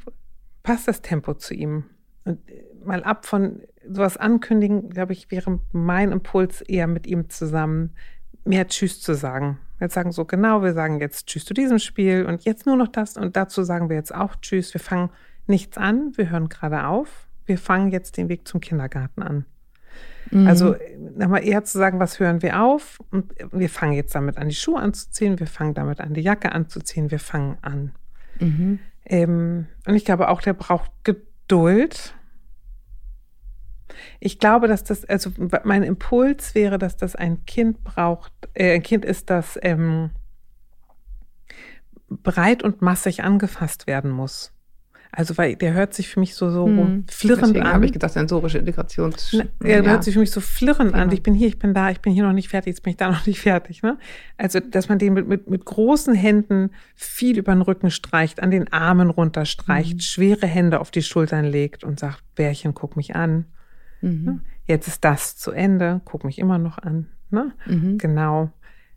passt 0.63 0.89
das 0.89 1.03
Tempo 1.03 1.35
zu 1.35 1.53
ihm? 1.53 1.85
Und 2.25 2.41
mal 2.85 3.03
ab 3.05 3.27
von 3.27 3.63
sowas 3.87 4.17
ankündigen, 4.17 4.91
glaube 4.91 5.13
ich, 5.13 5.31
wäre 5.31 5.61
mein 5.73 6.13
Impuls 6.13 6.61
eher 6.61 6.87
mit 6.87 7.07
ihm 7.07 7.29
zusammen 7.31 7.95
mehr 8.45 8.67
Tschüss 8.69 9.01
zu 9.01 9.15
sagen. 9.15 9.59
Jetzt 9.81 9.95
sagen 9.95 10.13
so, 10.13 10.25
genau, 10.25 10.63
wir 10.63 10.73
sagen 10.73 11.01
jetzt 11.01 11.27
Tschüss 11.27 11.45
zu 11.45 11.55
diesem 11.55 11.79
Spiel 11.79 12.27
und 12.27 12.45
jetzt 12.45 12.67
nur 12.67 12.77
noch 12.77 12.89
das 12.89 13.17
und 13.17 13.37
dazu 13.37 13.63
sagen 13.63 13.89
wir 13.89 13.97
jetzt 13.97 14.15
auch 14.15 14.35
Tschüss. 14.37 14.75
Wir 14.75 14.81
fangen 14.81 15.11
nichts 15.47 15.79
an, 15.79 16.13
wir 16.17 16.31
hören 16.31 16.49
gerade 16.49 16.87
auf. 16.87 17.29
Wir 17.47 17.59
fangen 17.59 17.91
jetzt 17.91 18.17
den 18.17 18.29
Weg 18.29 18.47
zum 18.47 18.61
Kindergarten 18.61 19.23
an. 19.23 19.45
Mhm. 20.31 20.47
Also 20.47 20.77
nochmal 21.17 21.47
eher 21.47 21.65
zu 21.65 21.79
sagen, 21.79 22.01
was 22.01 22.21
hören 22.21 22.43
wir 22.43 22.63
auf 22.63 22.99
und 23.11 23.33
wir 23.53 23.71
fangen 23.71 23.93
jetzt 23.93 24.15
damit 24.15 24.37
an, 24.37 24.49
die 24.49 24.55
Schuhe 24.55 24.81
anzuziehen, 24.81 25.39
wir 25.39 25.47
fangen 25.47 25.75
damit 25.75 26.01
an, 26.01 26.13
die 26.13 26.21
Jacke 26.21 26.53
anzuziehen, 26.53 27.11
wir 27.11 27.21
fangen 27.21 27.57
an. 27.63 27.93
Mhm. 28.41 28.79
Ähm, 29.07 29.67
und 29.87 29.95
ich 29.95 30.05
glaube 30.05 30.29
auch, 30.29 30.43
der 30.43 30.53
braucht 30.53 30.91
Geduld 31.05 32.15
ich 34.21 34.39
glaube, 34.39 34.69
dass 34.69 34.85
das, 34.85 35.05
also 35.05 35.31
mein 35.65 35.83
Impuls 35.83 36.55
wäre, 36.55 36.79
dass 36.79 36.97
das 36.97 37.17
ein 37.17 37.45
Kind 37.47 37.83
braucht, 37.85 38.33
äh, 38.55 38.75
ein 38.75 38.83
Kind 38.83 39.05
ist, 39.05 39.31
das 39.31 39.59
ähm, 39.63 40.11
breit 42.09 42.63
und 42.63 42.83
massig 42.83 43.23
angefasst 43.23 43.87
werden 43.87 44.11
muss. 44.11 44.53
Also 45.11 45.39
weil 45.39 45.57
der 45.57 45.73
hört 45.73 45.95
sich 45.95 46.09
für 46.09 46.21
mich 46.21 46.35
so, 46.35 46.51
so 46.51 46.67
hm, 46.67 47.05
flirrend 47.09 47.49
deswegen 47.49 47.67
an. 47.67 47.73
habe 47.73 47.87
ich 47.87 47.93
gedacht, 47.93 48.13
sensorische 48.13 48.59
Integrations. 48.59 49.33
Ne, 49.33 49.49
er 49.65 49.83
ja. 49.83 49.91
hört 49.91 50.05
sich 50.05 50.15
für 50.15 50.21
mich 50.21 50.31
so 50.31 50.41
flirrend 50.41 50.91
Thema. 50.93 51.03
an. 51.03 51.13
Ich 51.13 51.23
bin 51.23 51.35
hier, 51.35 51.49
ich 51.49 51.59
bin 51.59 51.73
da, 51.73 51.91
ich 51.91 52.01
bin 52.01 52.13
hier 52.13 52.25
noch 52.25 52.33
nicht 52.33 52.49
fertig, 52.49 52.73
jetzt 52.73 52.83
bin 52.83 52.91
ich 52.91 52.99
da 52.99 53.11
noch 53.11 53.27
nicht 53.27 53.41
fertig. 53.41 53.83
Ne? 53.83 53.99
Also, 54.37 54.61
dass 54.61 54.89
man 54.89 54.99
den 54.99 55.15
mit, 55.15 55.27
mit, 55.27 55.49
mit 55.49 55.65
großen 55.65 56.15
Händen 56.15 56.71
viel 56.95 57.39
über 57.39 57.53
den 57.53 57.63
Rücken 57.63 57.91
streicht, 57.91 58.43
an 58.43 58.51
den 58.51 58.71
Armen 58.71 59.09
runterstreicht, 59.09 59.95
mhm. 59.95 60.01
schwere 60.01 60.47
Hände 60.47 60.81
auf 60.81 60.91
die 60.91 61.03
Schultern 61.03 61.47
legt 61.47 61.85
und 61.85 61.99
sagt, 61.99 62.23
Bärchen, 62.35 62.75
guck 62.75 62.97
mich 62.97 63.17
an. 63.17 63.47
Mhm. 64.01 64.25
Ne? 64.25 64.41
Jetzt 64.67 64.89
ist 64.89 65.05
das 65.05 65.37
zu 65.37 65.51
Ende, 65.51 66.01
guck 66.05 66.25
mich 66.25 66.39
immer 66.39 66.59
noch 66.59 66.79
an. 66.79 67.09
Ne? 67.31 67.53
Mhm. 67.67 67.99
Genau. 67.99 68.51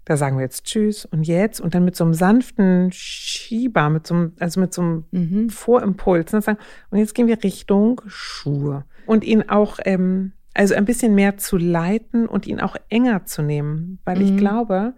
Da 0.05 0.17
sagen 0.17 0.37
wir 0.37 0.43
jetzt 0.43 0.65
Tschüss 0.65 1.05
und 1.05 1.27
jetzt 1.27 1.61
und 1.61 1.75
dann 1.75 1.85
mit 1.85 1.95
so 1.95 2.03
einem 2.03 2.13
sanften 2.13 2.91
Schieber, 2.91 3.89
mit 3.89 4.07
so 4.07 4.15
einem, 4.15 4.33
also 4.39 4.59
mit 4.59 4.73
so 4.73 4.81
einem 4.81 5.03
mhm. 5.11 5.49
Vorimpuls. 5.49 6.33
Ne? 6.33 6.57
Und 6.89 6.97
jetzt 6.97 7.13
gehen 7.13 7.27
wir 7.27 7.43
Richtung 7.43 8.01
Schuhe. 8.07 8.83
Und 9.05 9.23
ihn 9.23 9.47
auch, 9.49 9.79
ähm, 9.85 10.31
also 10.53 10.73
ein 10.73 10.85
bisschen 10.85 11.15
mehr 11.15 11.37
zu 11.37 11.57
leiten 11.57 12.27
und 12.27 12.47
ihn 12.47 12.59
auch 12.59 12.75
enger 12.89 13.25
zu 13.25 13.41
nehmen. 13.41 13.99
Weil 14.03 14.21
ich 14.21 14.31
mhm. 14.31 14.37
glaube, 14.37 14.93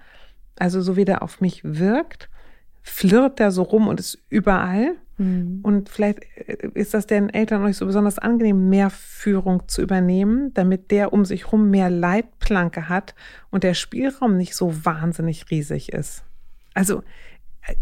also 0.58 0.82
so 0.82 0.96
wie 0.96 1.06
der 1.06 1.22
auf 1.22 1.42
mich 1.42 1.62
wirkt, 1.64 2.30
flirrt 2.82 3.40
er 3.40 3.52
so 3.52 3.64
rum 3.64 3.88
und 3.88 4.00
ist 4.00 4.20
überall. 4.30 4.96
Mhm. 5.24 5.60
Und 5.64 5.90
vielleicht 5.90 6.20
äh, 6.36 6.70
ist 6.74 6.94
das 6.94 7.08
den 7.08 7.30
Eltern 7.30 7.64
euch 7.64 7.78
so 7.78 7.86
besonders 7.86 8.20
angenehm, 8.20 8.70
mehr 8.70 8.90
Führung 8.90 9.68
zu 9.68 9.82
übernehmen, 9.82 10.54
damit 10.54 10.92
der 10.92 11.14
um 11.14 11.26
sich 11.26 11.52
rum 11.52 11.70
mehr 11.70 11.90
Leitplanke 11.90 12.90
hat 12.90 13.16
und 13.50 13.64
der 13.64 13.74
Spielraum 13.74 14.38
nicht 14.38 14.56
so 14.56 14.86
wahnsinnig 14.86 15.50
riesig 15.50 15.92
ist. 15.94 16.24
Also 16.74 17.04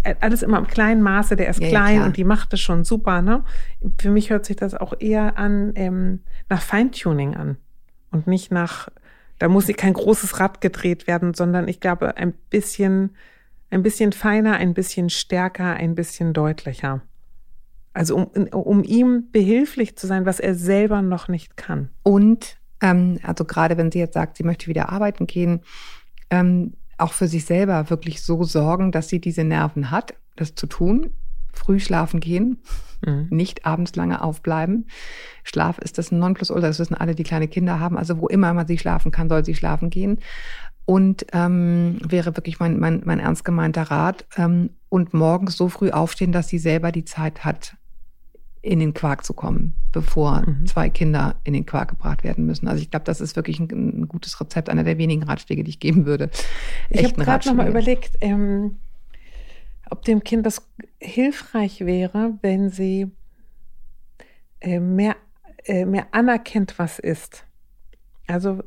äh, 0.03 0.15
alles 0.19 0.43
immer 0.43 0.57
im 0.57 0.67
kleinen 0.67 1.01
Maße, 1.01 1.35
der 1.35 1.49
ist 1.49 1.61
ja, 1.61 1.69
klein 1.69 1.97
ja, 1.97 2.05
und 2.05 2.17
die 2.17 2.23
macht 2.23 2.53
es 2.53 2.61
schon 2.61 2.83
super. 2.83 3.21
Ne? 3.21 3.43
Für 3.99 4.11
mich 4.11 4.29
hört 4.29 4.45
sich 4.45 4.55
das 4.55 4.75
auch 4.75 4.93
eher 4.99 5.37
an 5.37 5.73
ähm, 5.75 6.21
nach 6.49 6.61
Feintuning 6.61 7.35
an 7.35 7.57
und 8.11 8.27
nicht 8.27 8.51
nach, 8.51 8.89
da 9.39 9.47
muss 9.47 9.67
kein 9.67 9.93
großes 9.93 10.39
Rad 10.39 10.61
gedreht 10.61 11.07
werden, 11.07 11.33
sondern 11.33 11.67
ich 11.67 11.79
glaube 11.79 12.17
ein 12.17 12.33
bisschen 12.49 13.11
ein 13.71 13.83
bisschen 13.83 14.11
feiner, 14.11 14.57
ein 14.57 14.73
bisschen 14.73 15.09
stärker, 15.09 15.73
ein 15.73 15.95
bisschen 15.95 16.33
deutlicher. 16.33 17.01
Also 17.93 18.15
um, 18.15 18.47
um 18.47 18.83
ihm 18.83 19.27
behilflich 19.31 19.97
zu 19.97 20.07
sein, 20.07 20.25
was 20.25 20.39
er 20.39 20.55
selber 20.55 21.01
noch 21.01 21.27
nicht 21.27 21.57
kann. 21.57 21.89
Und 22.03 22.57
ähm, 22.81 23.19
also 23.23 23.45
gerade 23.45 23.77
wenn 23.77 23.91
sie 23.91 23.99
jetzt 23.99 24.13
sagt, 24.13 24.37
sie 24.37 24.43
möchte 24.43 24.67
wieder 24.67 24.89
arbeiten 24.89 25.27
gehen, 25.27 25.61
ähm, 26.29 26.73
auch 26.97 27.13
für 27.13 27.27
sich 27.27 27.45
selber 27.45 27.89
wirklich 27.89 28.21
so 28.21 28.43
sorgen, 28.43 28.91
dass 28.91 29.09
sie 29.09 29.19
diese 29.19 29.43
Nerven 29.43 29.91
hat, 29.91 30.13
das 30.35 30.55
zu 30.55 30.67
tun. 30.67 31.11
Früh 31.53 31.81
schlafen 31.81 32.21
gehen, 32.21 32.59
mhm. 33.05 33.27
nicht 33.29 33.65
abends 33.65 33.95
lange 33.97 34.21
aufbleiben. 34.21 34.87
Schlaf 35.43 35.77
ist 35.79 35.97
das 35.97 36.13
Nonplusultra, 36.13 36.67
das 36.67 36.79
wissen 36.79 36.95
alle, 36.95 37.13
die 37.13 37.23
kleine 37.23 37.49
Kinder 37.49 37.79
haben. 37.79 37.97
Also 37.97 38.19
wo 38.21 38.27
immer 38.27 38.53
man 38.53 38.67
sie 38.67 38.77
schlafen 38.77 39.11
kann, 39.11 39.27
soll 39.27 39.43
sie 39.43 39.55
schlafen 39.55 39.89
gehen 39.89 40.19
Und 40.85 41.25
ähm, 41.33 41.99
wäre 42.07 42.37
wirklich 42.37 42.59
mein, 42.59 42.79
mein, 42.79 43.01
mein 43.03 43.19
ernst 43.19 43.43
gemeinter 43.43 43.83
Rat. 43.83 44.25
Ähm, 44.37 44.69
und 44.87 45.13
morgens 45.13 45.57
so 45.57 45.67
früh 45.67 45.91
aufstehen, 45.91 46.31
dass 46.31 46.47
sie 46.47 46.59
selber 46.59 46.93
die 46.93 47.05
Zeit 47.05 47.43
hat, 47.43 47.75
in 48.61 48.79
den 48.79 48.93
Quark 48.93 49.25
zu 49.25 49.33
kommen, 49.33 49.73
bevor 49.91 50.43
mhm. 50.45 50.65
zwei 50.67 50.89
Kinder 50.89 51.35
in 51.43 51.53
den 51.53 51.65
Quark 51.65 51.89
gebracht 51.89 52.23
werden 52.23 52.45
müssen. 52.45 52.67
Also 52.67 52.81
ich 52.81 52.91
glaube, 52.91 53.05
das 53.05 53.19
ist 53.19 53.35
wirklich 53.35 53.59
ein, 53.59 53.69
ein, 53.71 54.07
gutes 54.07 54.39
Rezept, 54.39 54.69
einer 54.69 54.83
der 54.83 54.97
wenigen 54.97 55.23
Ratschläge, 55.23 55.63
die 55.63 55.71
ich 55.71 55.79
geben 55.79 56.05
würde. 56.05 56.29
Ich 56.89 57.03
habe 57.03 57.15
gerade 57.15 57.47
noch 57.47 57.55
mal 57.55 57.67
überlegt, 57.67 58.17
ähm, 58.21 58.77
ob 59.89 60.03
dem 60.03 60.23
Kind 60.23 60.45
das 60.45 60.67
hilfreich 60.99 61.81
wäre, 61.81 62.37
wenn 62.41 62.69
sie 62.69 63.11
äh, 64.59 64.79
mehr, 64.79 65.15
äh, 65.65 65.85
mehr 65.85 66.07
anerkennt, 66.11 66.77
was 66.77 66.99
ist. 66.99 67.45
Also 68.27 68.63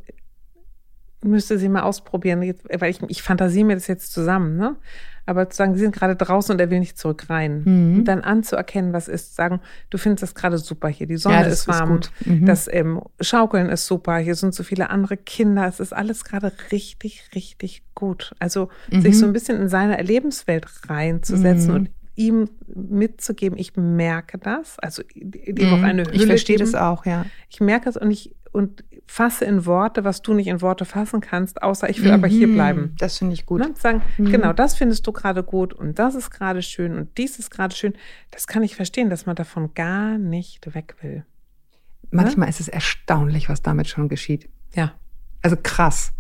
müsste 1.25 1.59
sie 1.59 1.69
mal 1.69 1.83
ausprobieren, 1.83 2.41
weil 2.41 2.91
ich, 2.91 3.01
ich 3.09 3.23
fantasiere 3.23 3.67
mir 3.67 3.75
das 3.75 3.87
jetzt 3.87 4.13
zusammen, 4.13 4.57
ne? 4.57 4.77
Aber 5.27 5.49
zu 5.49 5.57
sagen, 5.57 5.75
sie 5.75 5.81
sind 5.81 5.95
gerade 5.95 6.17
draußen 6.17 6.53
und 6.53 6.61
er 6.61 6.69
will 6.69 6.81
nicht 6.81 6.99
zurück 6.99 7.31
rein. 7.31 7.63
Mhm. 7.65 7.99
Und 7.99 8.05
dann 8.05 8.21
anzuerkennen, 8.21 8.93
was 8.93 9.09
ist, 9.09 9.35
sagen, 9.35 9.61
du 9.89 9.97
findest 9.97 10.23
das 10.23 10.35
gerade 10.35 10.59
super 10.59 10.89
hier, 10.89 11.07
die 11.07 11.17
Sonne 11.17 11.37
ja, 11.37 11.43
ist 11.43 11.67
warm, 11.67 11.97
ist 11.97 12.27
mhm. 12.27 12.45
das 12.45 12.69
ähm, 12.71 13.01
Schaukeln 13.21 13.71
ist 13.71 13.87
super, 13.87 14.19
hier 14.19 14.35
sind 14.35 14.55
so 14.55 14.63
viele 14.63 14.91
andere 14.91 15.17
Kinder, 15.17 15.67
es 15.67 15.81
ist 15.81 15.95
alles 15.95 16.25
gerade 16.25 16.53
richtig, 16.73 17.31
richtig 17.35 17.83
gut. 17.95 18.35
Also 18.39 18.69
mhm. 18.91 19.01
sich 19.01 19.19
so 19.19 19.25
ein 19.25 19.33
bisschen 19.33 19.59
in 19.63 19.69
seine 19.69 20.03
Lebenswelt 20.03 20.67
reinzusetzen 20.89 21.71
mhm. 21.71 21.75
und 21.75 21.91
ihm 22.17 22.51
mitzugeben, 22.67 23.59
ich 23.59 23.77
merke 23.77 24.39
das, 24.39 24.79
also 24.79 25.03
ihm 25.15 25.73
auch 25.73 25.83
eine 25.83 26.05
Hülle 26.05 26.15
Ich 26.15 26.27
verstehe 26.27 26.59
das 26.59 26.75
auch, 26.75 27.07
ja. 27.07 27.25
Ich 27.49 27.61
merke 27.61 27.89
es 27.89 27.97
und 27.97 28.11
ich 28.11 28.35
und 28.53 28.85
fasse 29.07 29.45
in 29.45 29.67
Worte, 29.67 30.05
was 30.05 30.23
du 30.23 30.35
nicht 30.35 30.47
in 30.47 30.61
Worte 30.63 30.85
fassen 30.85 31.21
kannst, 31.21 31.63
außer 31.63 31.89
ich 31.89 32.01
will 32.03 32.09
mhm. 32.09 32.15
aber 32.15 32.27
hier 32.27 32.49
mhm. 32.49 32.55
bleiben. 32.55 32.97
Das 32.99 33.19
finde 33.19 33.35
ich 33.35 33.47
gut. 33.47 33.61
Ne? 33.61 33.71
Sagen, 33.75 34.03
mhm. 34.19 34.31
genau, 34.31 34.53
das 34.53 34.75
findest 34.75 35.07
du 35.07 35.13
gerade 35.13 35.43
gut 35.43 35.73
und 35.73 35.99
das 35.99 36.15
ist 36.15 36.31
gerade 36.31 36.63
schön 36.63 36.97
und 36.97 37.17
dies 37.19 37.39
ist 37.39 37.51
gerade 37.51 37.75
schön. 37.75 37.95
Das 38.31 38.47
kann 38.47 38.63
ich 38.63 38.77
verstehen, 38.77 39.11
dass 39.11 39.27
man 39.27 39.37
davon 39.37 39.75
gar 39.75 40.19
nicht 40.19 40.75
weg 40.75 40.97
will. 41.03 41.25
Manchmal 42.11 42.47
ne? 42.47 42.51
ist 42.51 42.61
es 42.61 42.69
erstaunlich, 42.69 43.49
was 43.49 43.63
damit 43.63 43.89
schon 43.89 44.09
geschieht. 44.09 44.49
Ja. 44.75 44.93
Also 45.43 45.57
krass. 45.63 46.13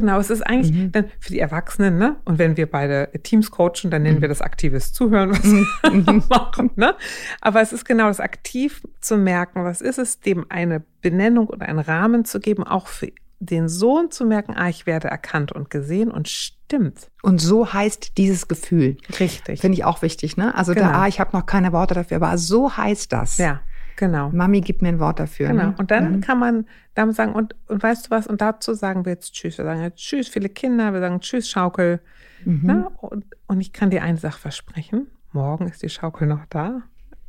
Genau, 0.00 0.18
es 0.18 0.30
ist 0.30 0.40
eigentlich 0.40 0.72
mhm. 0.72 0.92
dann 0.92 1.04
für 1.18 1.30
die 1.30 1.40
Erwachsenen, 1.40 1.98
ne? 1.98 2.16
Und 2.24 2.38
wenn 2.38 2.56
wir 2.56 2.70
beide 2.70 3.10
Teams 3.22 3.50
coachen, 3.50 3.90
dann 3.90 4.02
nennen 4.02 4.16
mhm. 4.16 4.22
wir 4.22 4.28
das 4.28 4.40
aktives 4.40 4.94
Zuhören, 4.94 5.30
was 5.30 5.44
mhm. 5.44 5.66
wir 5.82 6.12
mhm. 6.14 6.24
machen, 6.30 6.70
ne? 6.76 6.94
Aber 7.42 7.60
es 7.60 7.74
ist 7.74 7.84
genau 7.84 8.08
das 8.08 8.18
aktiv 8.18 8.80
zu 9.02 9.18
merken, 9.18 9.62
was 9.64 9.82
ist 9.82 9.98
es, 9.98 10.20
dem 10.20 10.46
eine 10.48 10.82
Benennung 11.02 11.48
oder 11.48 11.68
einen 11.68 11.80
Rahmen 11.80 12.24
zu 12.24 12.40
geben, 12.40 12.64
auch 12.64 12.86
für 12.86 13.12
den 13.40 13.68
Sohn 13.68 14.10
zu 14.10 14.24
merken, 14.24 14.54
ah, 14.56 14.70
ich 14.70 14.86
werde 14.86 15.08
erkannt 15.08 15.52
und 15.52 15.68
gesehen 15.68 16.10
und 16.10 16.28
stimmt. 16.28 17.10
Und 17.22 17.42
so 17.42 17.72
heißt 17.72 18.16
dieses 18.16 18.48
Gefühl. 18.48 18.96
Richtig. 19.18 19.60
Finde 19.60 19.76
ich 19.76 19.84
auch 19.84 20.00
wichtig, 20.00 20.38
ne? 20.38 20.54
Also 20.54 20.72
genau. 20.72 20.88
da, 20.88 21.02
ah, 21.02 21.08
ich 21.08 21.20
habe 21.20 21.36
noch 21.36 21.44
keine 21.44 21.72
Worte 21.72 21.94
dafür, 21.94 22.16
aber 22.16 22.38
so 22.38 22.74
heißt 22.74 23.12
das. 23.12 23.36
Ja. 23.36 23.60
Genau. 24.00 24.30
Mami 24.30 24.62
gibt 24.62 24.80
mir 24.80 24.88
ein 24.88 24.98
Wort 24.98 25.20
dafür. 25.20 25.48
Genau. 25.48 25.64
Ne? 25.64 25.74
Und 25.76 25.90
dann 25.90 26.12
mhm. 26.12 26.20
kann 26.22 26.38
man 26.38 26.64
damit 26.94 27.16
sagen, 27.16 27.34
und, 27.34 27.54
und 27.68 27.82
weißt 27.82 28.06
du 28.06 28.10
was, 28.10 28.26
und 28.26 28.40
dazu 28.40 28.72
sagen 28.72 29.04
wir 29.04 29.12
jetzt 29.12 29.34
Tschüss. 29.34 29.58
Wir 29.58 29.66
sagen 29.66 29.82
jetzt 29.82 29.98
Tschüss, 29.98 30.28
viele 30.28 30.48
Kinder, 30.48 30.94
wir 30.94 31.00
sagen 31.00 31.20
Tschüss, 31.20 31.50
Schaukel. 31.50 32.00
Mhm. 32.46 32.60
Ne? 32.66 32.88
Und, 33.02 33.26
und 33.46 33.60
ich 33.60 33.74
kann 33.74 33.90
dir 33.90 34.02
eine 34.02 34.16
Sache 34.16 34.40
versprechen. 34.40 35.08
Morgen 35.32 35.68
ist 35.68 35.82
die 35.82 35.90
Schaukel 35.90 36.26
noch 36.26 36.46
da. 36.48 36.80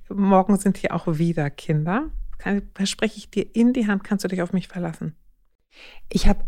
Morgen 0.07 0.55
sind 0.55 0.77
hier 0.77 0.95
auch 0.95 1.07
wieder 1.07 1.49
Kinder. 1.49 2.05
Kann, 2.37 2.61
verspreche 2.73 3.17
ich 3.17 3.29
dir 3.29 3.45
in 3.53 3.73
die 3.73 3.87
Hand, 3.87 4.05
kannst 4.05 4.23
du 4.23 4.29
dich 4.29 4.41
auf 4.41 4.53
mich 4.53 4.69
verlassen. 4.69 5.13
Ich 6.09 6.27
habe 6.27 6.43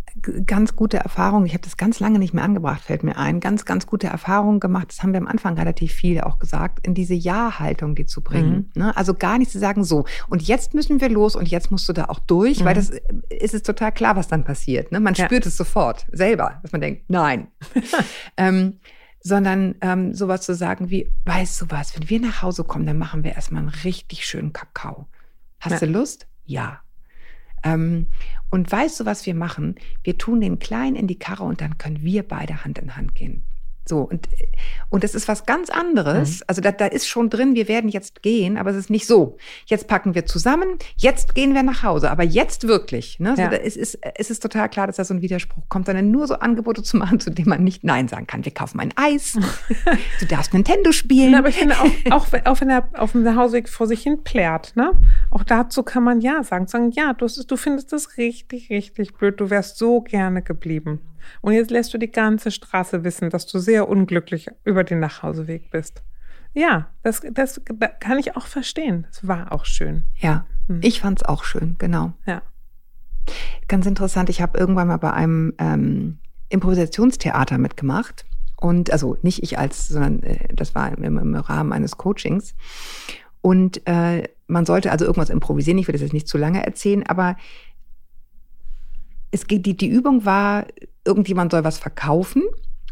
ganz 0.46 0.75
gute 0.75 0.98
Erfahrungen, 0.98 1.46
ich 1.46 1.53
habe 1.53 1.63
das 1.63 1.77
ganz 1.77 2.00
lange 2.00 2.20
nicht 2.20 2.34
mehr 2.34 2.44
angebracht, 2.44 2.82
fällt 2.82 3.03
mir 3.03 3.18
ein, 3.18 3.39
ganz, 3.39 3.65
ganz 3.65 3.88
gute 3.88 4.08
Erfahrungen 4.08 4.60
gemacht, 4.60 4.89
das 4.89 5.01
haben 5.01 5.13
wir 5.13 5.20
am 5.20 5.27
Anfang 5.27 5.58
relativ 5.58 5.94
viel 5.94 6.22
auch 6.22 6.38
gesagt, 6.38 6.86
in 6.86 6.94
diese 6.94 7.13
Ja-Haltung 7.13 7.96
die 7.96 8.06
zu 8.06 8.22
bringen. 8.22 8.72
Mhm. 8.75 8.82
Ne? 8.82 8.98
Also 8.98 9.13
gar 9.13 9.38
nicht 9.38 9.51
zu 9.51 9.60
sagen, 9.60 9.84
so, 9.84 10.06
und 10.30 10.42
jetzt 10.42 10.74
müssen 10.74 11.00
wir 11.01 11.10
los 11.10 11.36
und 11.36 11.48
jetzt 11.50 11.72
musst 11.72 11.88
du 11.88 11.94
da 11.94 12.06
auch 12.06 12.20
durch, 12.20 12.60
mhm. 12.60 12.65
weil 12.65 12.75
das 12.75 12.92
ist 13.30 13.53
es 13.53 13.63
total 13.63 13.92
klar, 13.92 14.15
was 14.15 14.27
dann 14.27 14.44
passiert. 14.44 14.92
Ne? 14.92 15.00
Man 15.00 15.13
ja. 15.13 15.25
spürt 15.25 15.46
es 15.46 15.58
sofort 15.58 16.06
selber, 16.12 16.60
dass 16.62 16.72
man 16.72 16.82
denkt, 16.82 17.10
nein. 17.10 17.48
ähm, 18.38 18.80
sondern 19.22 19.75
ähm, 19.80 20.13
sowas 20.13 20.42
zu 20.42 20.53
sagen 20.53 20.89
wie, 20.89 21.10
weißt 21.25 21.62
du 21.62 21.65
was, 21.70 21.98
wenn 21.98 22.10
wir 22.10 22.20
nach 22.20 22.42
Hause 22.42 22.65
kommen, 22.65 22.86
dann 22.86 22.98
machen 22.98 23.24
wir 23.24 23.32
erstmal 23.32 23.62
einen 23.62 23.70
richtig 23.70 24.27
schönen 24.27 24.51
Kakao. 24.51 25.08
Hast 25.60 25.74
ja. 25.74 25.80
du 25.80 25.86
Lust? 25.88 26.27
Ja. 26.46 26.83
Ähm, 27.63 28.08
und 28.50 28.72
weißt 28.72 29.00
du, 29.00 29.05
was 29.05 29.25
wir 29.25 29.36
machen? 29.36 29.75
Wir 30.03 30.17
tun 30.17 30.41
den 30.41 30.60
Kleinen 30.60 30.96
in 30.96 31.08
die 31.08 31.20
Karre 31.20 31.43
und 31.43 31.62
dann 31.62 31.77
können 31.77 32.01
wir 32.01 32.27
beide 32.27 32.63
Hand 32.63 32.77
in 32.77 32.96
Hand 32.96 33.15
gehen. 33.15 33.43
So, 33.86 34.00
und, 34.00 34.30
und 34.90 35.04
das 35.04 35.13
ist 35.13 35.28
was 35.28 35.46
ganz 35.46 35.70
anderes. 35.70 36.40
Mhm. 36.40 36.44
Also 36.48 36.62
da, 36.62 36.72
da 36.72 36.86
ist 36.86 37.08
schon 37.08 37.30
drin, 37.30 37.54
wir 37.54 37.68
werden 37.68 37.90
jetzt 37.90 38.24
gehen, 38.24 38.58
aber 38.58 38.70
es 38.70 38.78
ist 38.78 38.90
nicht 38.90 39.06
so. 39.06 39.38
Jetzt 39.66 39.88
packen 39.88 40.16
wir 40.16 40.25
zusammen, 40.25 40.78
jetzt 40.96 41.36
gehen 41.36 41.54
wir 41.54 41.63
nach 41.63 41.84
Hause, 41.84 42.10
aber 42.10 42.24
jetzt 42.24 42.68
wirklich. 42.68 43.20
Ne? 43.20 43.36
Ja. 43.38 43.52
So, 43.52 43.58
es, 43.58 43.75
ist, 43.75 44.00
es 44.16 44.30
ist 44.30 44.42
total 44.42 44.70
klar, 44.70 44.88
dass 44.88 44.96
da 44.96 45.04
so 45.04 45.13
ein 45.13 45.22
Widerspruch 45.22 45.63
kommt, 45.68 45.88
sondern 45.88 46.12
nur 46.12 46.28
so 46.28 46.36
Angebote 46.36 46.82
zu 46.82 46.96
machen, 46.96 47.20
zu 47.20 47.30
denen 47.30 47.50
man 47.50 47.63
nicht 47.63 47.84
Nein 47.84 48.08
sagen 48.08 48.25
kann. 48.25 48.46
Wir 48.46 48.54
kaufen 48.54 48.80
ein 48.80 48.94
Eis, 48.96 49.34
du 50.20 50.25
darfst 50.28 50.54
Nintendo 50.54 50.94
spielen. 50.94 51.34
Ja, 51.34 51.40
aber 51.40 51.50
ich 51.50 51.56
finde 51.56 51.75
auch, 51.80 52.12
auch, 52.12 52.28
auch 52.46 52.62
wenn 52.62 52.70
er 52.70 52.88
auf 52.94 53.12
dem 53.12 53.36
Hausweg 53.36 53.68
vor 53.68 53.88
sich 53.88 54.02
hin 54.02 54.24
plärt, 54.24 54.75
ne? 54.75 54.94
auch 55.30 55.44
dazu 55.44 55.84
kann 55.84 56.04
man 56.04 56.22
Ja 56.22 56.44
sagen. 56.44 56.68
Sagen, 56.68 56.92
ja, 56.92 57.13
du, 57.13 57.28
du 57.28 57.58
findest 57.58 57.92
das 57.92 58.18
richtig, 58.18 58.70
richtig 58.70 59.13
blöd, 59.16 59.40
du 59.40 59.50
wärst 59.50 59.78
so 59.78 60.02
gerne 60.02 60.42
geblieben. 60.42 61.02
Und 61.42 61.53
jetzt 61.53 61.72
lässt 61.72 61.94
du 61.94 61.98
die 61.98 62.12
ganze 62.12 62.51
Straße 62.51 63.03
wissen, 63.03 63.30
dass 63.30 63.46
du 63.46 63.60
sehr 63.60 63.88
unglücklich 63.88 64.50
über 64.63 64.84
den 64.84 65.00
Nachhauseweg 65.00 65.72
bist. 65.72 66.03
Ja, 66.53 66.89
das, 67.01 67.22
das 67.32 67.62
kann 68.00 68.20
ich 68.20 68.36
auch 68.38 68.46
verstehen. 68.46 69.08
Es 69.12 69.27
war 69.27 69.51
auch 69.51 69.65
schön. 69.65 70.03
Ja, 70.15 70.46
hm. 70.68 70.80
ich 70.84 71.01
fand 71.01 71.22
es 71.22 71.27
auch 71.27 71.44
schön, 71.44 71.75
genau. 71.80 72.13
Ja. 72.25 72.42
Ganz 73.68 73.86
interessant, 73.86 74.30
ich 74.30 74.42
habe 74.42 74.58
irgendwann 74.58 74.88
mal 74.88 74.98
bei 74.98 75.12
einem 75.13 75.53
ähm, 75.58 76.20
Improvisationstheater 76.50 77.58
mitgemacht. 77.58 78.25
Und 78.58 78.92
also 78.92 79.18
nicht 79.24 79.44
ich 79.44 79.58
als, 79.58 79.88
sondern 79.88 80.24
äh, 80.24 80.53
das 80.53 80.75
war 80.75 80.96
im, 80.98 81.18
im, 81.18 81.36
Rahmen 81.36 81.74
eines 81.74 81.98
Coachings. 81.98 82.56
Und 83.42 83.86
äh, 83.88 84.30
man 84.48 84.65
sollte 84.65 84.92
also 84.92 85.06
irgendwas 85.06 85.30
improvisieren. 85.30 85.77
Ich 85.80 85.88
will 85.88 85.94
das 85.94 86.01
jetzt 86.01 86.13
nicht 86.13 86.27
zu 86.27 86.38
lange 86.38 86.65
erzählen, 86.65 87.06
aber 87.08 87.36
es 89.34 89.48
geht, 89.48 89.66
die, 89.66 89.75
die 89.75 89.88
Übung 89.88 90.25
war, 90.25 90.68
irgendjemand 91.04 91.52
soll 91.52 91.63
was 91.63 91.80
verkaufen 91.80 92.44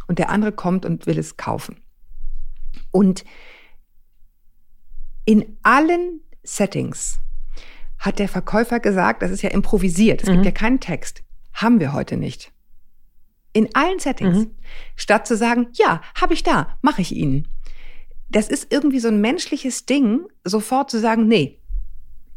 und 0.08 0.18
der 0.18 0.30
andere 0.30 0.52
kommt 0.52 0.86
und 0.86 1.06
will 1.06 1.20
es 1.20 1.38
kaufen. 1.38 1.80
Und 2.90 3.24
in 5.26 5.58
allen 5.62 6.22
Settings 6.44 7.20
hat 8.00 8.18
der 8.18 8.28
Verkäufer 8.28 8.80
gesagt, 8.80 9.22
das 9.22 9.30
ist 9.30 9.44
ja 9.44 9.52
improvisiert, 9.52 10.24
es 10.24 10.30
mhm. 10.30 10.34
gibt 10.34 10.46
ja 10.46 10.52
keinen 10.52 10.80
Text, 10.80 11.24
haben 11.54 11.80
wir 11.80 11.94
heute 11.94 12.18
nicht. 12.18 12.52
In 13.54 13.70
allen 13.76 14.00
Settings. 14.00 14.46
Mhm. 14.46 14.52
Statt 14.96 15.28
zu 15.28 15.38
sagen, 15.38 15.68
ja, 15.74 16.02
habe 16.20 16.34
ich 16.34 16.42
da, 16.42 16.76
mache 16.82 17.02
ich 17.02 17.16
Ihnen. 17.16 17.48
Das 18.30 18.48
ist 18.48 18.74
irgendwie 18.74 19.00
so 19.00 19.10
ein 19.10 19.22
menschliches 19.22 19.86
Ding, 19.86 20.22
sofort 20.44 20.90
zu 20.90 21.00
sagen, 21.00 21.28
nee, 21.28 21.60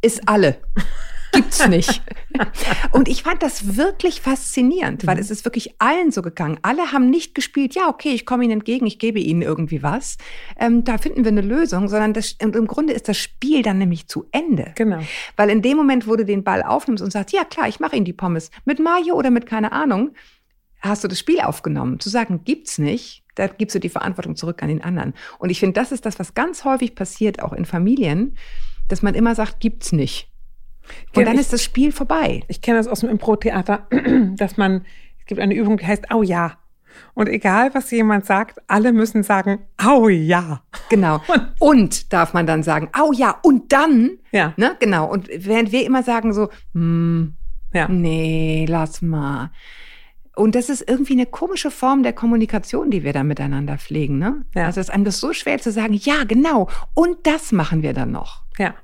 ist 0.03 0.29
alle 0.29 0.59
gibt's 1.35 1.67
nicht. 1.69 2.03
Und 2.93 3.09
ich 3.09 3.23
fand 3.23 3.43
das 3.43 3.77
wirklich 3.77 4.21
faszinierend, 4.21 5.07
weil 5.07 5.17
mhm. 5.17 5.21
es 5.21 5.31
ist 5.31 5.45
wirklich 5.45 5.75
allen 5.79 6.11
so 6.11 6.23
gegangen. 6.23 6.59
Alle 6.63 6.93
haben 6.93 7.11
nicht 7.11 7.35
gespielt, 7.35 7.75
ja, 7.75 7.89
okay, 7.89 8.11
ich 8.11 8.27
komme 8.27 8.45
Ihnen 8.45 8.55
entgegen, 8.55 8.87
ich 8.87 8.99
gebe 8.99 9.21
Ihnen 9.21 9.43
irgendwie 9.43 9.83
was. 9.83 10.17
Ähm, 10.59 10.85
da 10.85 10.99
finden 10.99 11.25
wir 11.25 11.31
eine 11.31 11.43
Lösung, 11.43 11.89
sondern 11.89 12.13
das, 12.13 12.33
im 12.39 12.67
Grunde 12.67 12.93
ist 12.93 13.09
das 13.09 13.19
Spiel 13.19 13.63
dann 13.63 13.79
nämlich 13.79 14.09
zu 14.09 14.27
Ende. 14.33 14.73
Genau. 14.77 15.01
Weil 15.37 15.51
in 15.51 15.63
dem 15.63 15.77
Moment, 15.77 16.09
wo 16.09 16.17
du 16.17 16.25
den 16.25 16.45
Ball 16.45 16.63
aufnimmst 16.63 17.03
und 17.03 17.11
sagst, 17.11 17.35
ja 17.35 17.45
klar, 17.45 17.69
ich 17.69 17.81
mache 17.81 17.97
Ihnen 17.97 18.05
die 18.05 18.13
Pommes 18.13 18.51
mit 18.65 18.79
Mayo 18.79 19.15
oder 19.15 19.31
mit 19.31 19.47
keine 19.47 19.73
Ahnung, 19.73 20.13
hast 20.81 21.03
du 21.03 21.09
das 21.09 21.19
Spiel 21.19 21.41
aufgenommen. 21.41 21.99
Zu 21.99 22.11
sagen, 22.11 22.43
gibt's 22.45 22.79
nicht, 22.79 23.25
da 23.35 23.47
gibst 23.47 23.75
du 23.75 23.81
die 23.81 23.89
Verantwortung 23.89 24.37
zurück 24.37 24.63
an 24.63 24.69
den 24.69 24.83
anderen. 24.83 25.15
Und 25.39 25.51
ich 25.51 25.61
finde, 25.61 25.81
das 25.81 25.93
ist 25.93 26.07
das, 26.07 26.19
was 26.19 26.35
ganz 26.35 26.65
häufig 26.65 26.95
passiert, 26.95 27.43
auch 27.43 27.53
in 27.53 27.65
Familien, 27.65 28.37
dass 28.89 29.03
man 29.03 29.15
immer 29.15 29.35
sagt, 29.35 29.61
gibt's 29.61 29.93
nicht. 29.93 30.31
Und 31.15 31.27
dann 31.27 31.35
ich, 31.35 31.41
ist 31.41 31.53
das 31.53 31.63
Spiel 31.63 31.93
vorbei. 31.93 32.43
Ich 32.49 32.61
kenne 32.61 32.79
das 32.79 32.89
aus 32.89 33.01
dem 33.01 33.09
Impro-Theater, 33.09 33.87
dass 34.37 34.57
man, 34.57 34.85
es 35.21 35.27
gibt 35.27 35.41
eine 35.41 35.55
Übung, 35.55 35.77
die 35.77 35.87
heißt 35.87 36.11
Au 36.11 36.23
ja. 36.23 36.59
Und 37.15 37.29
egal, 37.29 37.75
was 37.75 37.91
jemand 37.91 38.25
sagt, 38.25 38.61
alle 38.69 38.93
müssen 38.93 39.23
sagen, 39.23 39.61
au 39.77 40.09
ja. 40.09 40.63
Genau. 40.91 41.21
Und, 41.29 41.51
und 41.59 42.13
darf 42.13 42.35
man 42.35 42.47
dann 42.47 42.63
sagen, 42.63 42.89
au 42.93 43.13
ja, 43.13 43.39
und 43.43 43.73
dann. 43.73 44.19
Ja. 44.33 44.55
Ne, 44.57 44.77
genau. 44.79 45.11
Und 45.11 45.29
während 45.35 45.73
wir 45.73 45.85
immer 45.85 46.03
sagen 46.03 46.33
so, 46.33 46.51
hm, 46.73 47.35
ja. 47.73 47.89
nee, 47.89 48.67
lass 48.69 49.03
mal. 49.03 49.51
Und 50.37 50.55
das 50.57 50.69
ist 50.69 50.89
irgendwie 50.89 51.13
eine 51.13 51.27
komische 51.27 51.71
Form 51.71 52.03
der 52.03 52.13
Kommunikation, 52.13 52.91
die 52.91 53.05
wir 53.05 53.13
da 53.13 53.23
miteinander 53.23 53.79
pflegen. 53.79 54.19
Ne? 54.19 54.45
Ja. 54.55 54.67
Also 54.67 54.81
es 54.81 54.89
ist 54.89 54.95
einem 54.95 55.05
das 55.05 55.21
so 55.21 55.33
schwer 55.33 55.59
zu 55.59 55.71
sagen, 55.71 55.95
ja, 55.95 56.25
genau, 56.25 56.69
und 56.95 57.19
das 57.25 57.53
machen 57.53 57.83
wir 57.83 57.93
dann 57.93 58.11
noch. 58.11 58.43
Ja. 58.59 58.75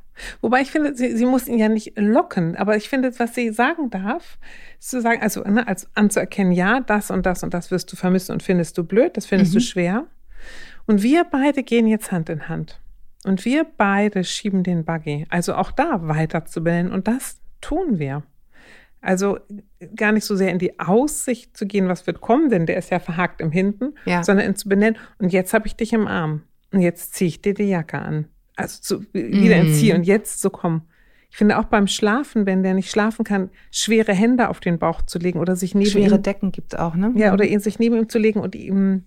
Wobei 0.41 0.61
ich 0.61 0.71
finde, 0.71 0.95
sie, 0.95 1.17
sie 1.17 1.27
muss 1.27 1.49
ihn 1.49 1.59
ja 1.59 1.69
nicht 1.69 1.93
locken, 1.97 2.57
aber 2.57 2.77
ich 2.77 2.89
finde, 2.89 3.19
was 3.19 3.35
sie 3.35 3.51
sagen 3.51 3.91
darf, 3.91 4.39
ist 4.79 4.91
zu 4.91 5.01
sagen, 5.01 5.23
also 5.23 5.43
ne, 5.43 5.67
als 5.67 5.89
anzuerkennen, 5.95 6.53
ja, 6.53 6.81
das 6.81 7.11
und 7.11 7.27
das 7.27 7.43
und 7.43 7.55
das 7.55 7.71
wirst 7.71 7.93
du 7.93 7.97
vermissen 7.97 8.33
und 8.33 8.43
findest 8.43 8.77
du 8.79 8.85
blöd, 8.85 9.17
das 9.17 9.27
findest 9.27 9.53
mhm. 9.53 9.59
du 9.59 9.61
schwer. 9.65 10.07
Und 10.87 11.03
wir 11.03 11.25
beide 11.25 11.63
gehen 11.63 11.87
jetzt 11.87 12.11
Hand 12.13 12.29
in 12.29 12.49
Hand. 12.49 12.81
Und 13.25 13.45
wir 13.45 13.67
beide 13.77 14.25
schieben 14.25 14.63
den 14.63 14.85
Buggy. 14.85 15.27
Also 15.29 15.55
auch 15.55 15.73
da 15.73 16.09
weiter 16.09 16.47
zu 16.47 16.65
benennen. 16.65 16.93
Und 16.93 17.07
das 17.07 17.41
tun 17.61 17.99
wir. 17.99 18.23
Also 19.03 19.39
gar 19.95 20.13
nicht 20.13 20.25
so 20.25 20.37
sehr 20.37 20.51
in 20.51 20.59
die 20.59 20.79
Aussicht 20.79 21.57
zu 21.57 21.67
gehen, 21.67 21.89
was 21.89 22.07
wird 22.07 22.21
kommen, 22.21 22.51
denn 22.51 22.67
der 22.67 22.77
ist 22.77 22.91
ja 22.91 22.99
verhakt 22.99 23.41
im 23.41 23.51
Hinten, 23.51 23.95
ja. 24.05 24.23
sondern 24.23 24.47
in 24.47 24.57
zu 24.57 24.69
benennen. 24.69 24.99
Und 25.19 25.33
jetzt 25.33 25.55
habe 25.55 25.67
ich 25.67 25.77
dich 25.77 25.93
im 25.93 26.07
Arm. 26.07 26.43
Und 26.73 26.81
jetzt 26.81 27.15
ziehe 27.15 27.29
ich 27.29 27.43
dir 27.43 27.55
die 27.55 27.65
Jacke 27.65 27.99
an. 27.99 28.27
Also 28.57 28.81
zu, 28.81 29.03
wieder 29.13 29.57
mm. 29.57 29.67
entziehen 29.67 29.97
und 29.97 30.05
jetzt 30.05 30.41
so 30.41 30.51
kommen. 30.51 30.83
Ich 31.31 31.37
finde 31.37 31.59
auch 31.59 31.65
beim 31.65 31.87
Schlafen, 31.87 32.45
wenn 32.45 32.63
der 32.63 32.75
nicht 32.75 32.91
schlafen 32.91 33.25
kann, 33.25 33.51
schwere 33.71 34.13
Hände 34.13 34.49
auf 34.49 34.59
den 34.59 34.79
Bauch 34.79 35.03
zu 35.03 35.19
legen 35.19 35.39
oder 35.39 35.55
sich 35.55 35.75
neben 35.75 35.91
schwere 35.91 36.17
ihm. 36.17 36.23
Decken 36.23 36.51
gibt 36.51 36.75
es 36.75 36.79
auch, 36.79 36.97
ne? 36.97 37.13
Ja, 37.15 37.33
oder 37.33 37.45
ihn 37.45 37.61
sich 37.61 37.79
neben 37.79 37.97
ihm 37.97 38.09
zu 38.09 38.19
legen 38.19 38.41
und 38.41 38.57
ihm 38.57 39.05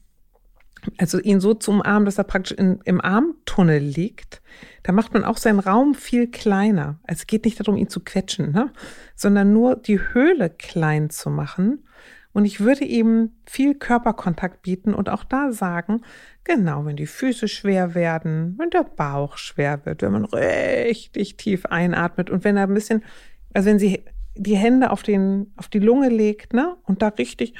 also 0.97 1.19
ihn 1.19 1.39
so 1.39 1.53
zu 1.53 1.71
umarmen, 1.71 2.05
dass 2.05 2.17
er 2.17 2.23
praktisch 2.23 2.57
in, 2.57 2.79
im 2.83 3.01
Armtunnel 3.01 3.79
liegt, 3.79 4.41
da 4.83 4.91
macht 4.91 5.13
man 5.13 5.23
auch 5.23 5.37
seinen 5.37 5.59
Raum 5.59 5.95
viel 5.95 6.29
kleiner. 6.29 6.99
Also 7.03 7.21
es 7.21 7.27
geht 7.27 7.45
nicht 7.45 7.59
darum, 7.59 7.77
ihn 7.77 7.89
zu 7.89 8.01
quetschen, 8.01 8.51
ne? 8.51 8.71
sondern 9.15 9.53
nur 9.53 9.75
die 9.75 9.99
Höhle 9.99 10.49
klein 10.49 11.09
zu 11.09 11.29
machen. 11.29 11.87
Und 12.33 12.45
ich 12.45 12.59
würde 12.59 12.83
ihm 12.83 13.31
viel 13.45 13.75
Körperkontakt 13.75 14.63
bieten 14.63 14.93
und 14.93 15.09
auch 15.09 15.23
da 15.23 15.51
sagen, 15.51 16.01
genau, 16.43 16.85
wenn 16.85 16.95
die 16.95 17.05
Füße 17.05 17.47
schwer 17.47 17.93
werden, 17.93 18.55
wenn 18.57 18.71
der 18.71 18.83
Bauch 18.83 19.37
schwer 19.37 19.85
wird, 19.85 20.01
wenn 20.01 20.11
man 20.11 20.25
richtig 20.25 21.37
tief 21.37 21.67
einatmet 21.67 22.31
und 22.31 22.43
wenn 22.43 22.57
er 22.57 22.63
ein 22.63 22.73
bisschen, 22.73 23.03
also 23.53 23.69
wenn 23.69 23.79
sie 23.79 24.03
die 24.35 24.57
Hände 24.57 24.89
auf, 24.89 25.03
den, 25.03 25.53
auf 25.57 25.67
die 25.67 25.79
Lunge 25.79 26.09
legt, 26.09 26.53
ne? 26.53 26.75
Und 26.85 27.03
da 27.03 27.09
richtig 27.09 27.53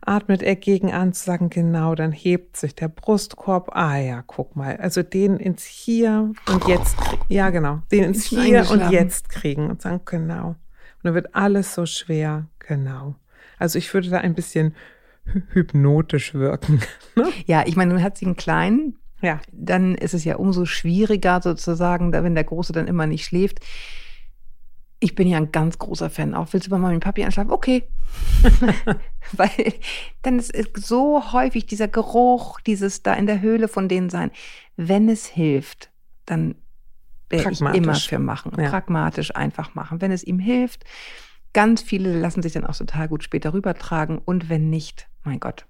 atmet 0.00 0.42
er 0.42 0.54
gegen 0.54 0.92
an, 0.92 1.12
zu 1.12 1.24
sagen, 1.24 1.50
genau, 1.50 1.94
dann 1.94 2.12
hebt 2.12 2.56
sich 2.56 2.74
der 2.74 2.88
Brustkorb. 2.88 3.74
Ah 3.74 3.96
ja, 3.98 4.22
guck 4.26 4.54
mal. 4.54 4.76
Also 4.76 5.02
den 5.02 5.38
ins 5.38 5.64
Hier 5.64 6.32
und 6.48 6.68
Jetzt, 6.68 6.96
ja 7.28 7.50
genau, 7.50 7.80
den 7.90 8.04
ins 8.04 8.24
Hier 8.24 8.70
und 8.70 8.90
Jetzt 8.90 9.28
kriegen 9.28 9.68
und 9.68 9.82
sagen, 9.82 10.02
genau. 10.04 10.48
Und 10.48 10.56
dann 11.02 11.14
wird 11.14 11.34
alles 11.34 11.74
so 11.74 11.84
schwer, 11.84 12.46
genau. 12.60 13.16
Also 13.58 13.78
ich 13.78 13.92
würde 13.92 14.10
da 14.10 14.18
ein 14.18 14.34
bisschen 14.34 14.74
hypnotisch 15.52 16.34
wirken. 16.34 16.80
Ne? 17.16 17.32
Ja, 17.46 17.64
ich 17.66 17.76
meine, 17.76 17.94
nun 17.94 18.02
hat 18.02 18.18
sie 18.18 18.26
einen 18.26 18.36
kleinen. 18.36 18.98
Ja. 19.22 19.40
Dann 19.50 19.94
ist 19.94 20.12
es 20.12 20.24
ja 20.24 20.36
umso 20.36 20.66
schwieriger 20.66 21.40
sozusagen, 21.40 22.12
wenn 22.12 22.34
der 22.34 22.44
Große 22.44 22.74
dann 22.74 22.86
immer 22.86 23.06
nicht 23.06 23.24
schläft 23.24 23.60
ich 24.98 25.14
bin 25.14 25.28
ja 25.28 25.36
ein 25.36 25.52
ganz 25.52 25.78
großer 25.78 26.08
Fan 26.10 26.34
auch. 26.34 26.52
Willst 26.52 26.66
du 26.66 26.70
bei 26.70 26.78
Mami 26.78 26.94
und 26.94 27.04
Papi 27.04 27.24
einschlafen? 27.24 27.50
Okay. 27.50 27.84
Weil 29.32 29.74
dann 30.22 30.38
ist 30.38 30.54
so 30.76 31.32
häufig 31.32 31.66
dieser 31.66 31.88
Geruch, 31.88 32.60
dieses 32.60 33.02
da 33.02 33.14
in 33.14 33.26
der 33.26 33.40
Höhle 33.40 33.68
von 33.68 33.88
denen 33.88 34.08
sein. 34.08 34.30
Wenn 34.76 35.08
es 35.08 35.26
hilft, 35.26 35.90
dann 36.24 36.54
werde 37.28 37.50
ich 37.50 37.60
immer 37.60 37.94
für 37.94 38.18
machen. 38.18 38.52
Ja. 38.58 38.70
Pragmatisch 38.70 39.34
einfach 39.36 39.74
machen. 39.74 40.00
Wenn 40.00 40.12
es 40.12 40.24
ihm 40.24 40.38
hilft, 40.38 40.84
ganz 41.52 41.82
viele 41.82 42.18
lassen 42.18 42.42
sich 42.42 42.52
dann 42.52 42.66
auch 42.66 42.76
total 42.76 43.08
gut 43.08 43.22
später 43.22 43.52
rübertragen. 43.54 44.18
Und 44.18 44.48
wenn 44.48 44.70
nicht, 44.70 45.08
mein 45.24 45.40
Gott. 45.40 45.66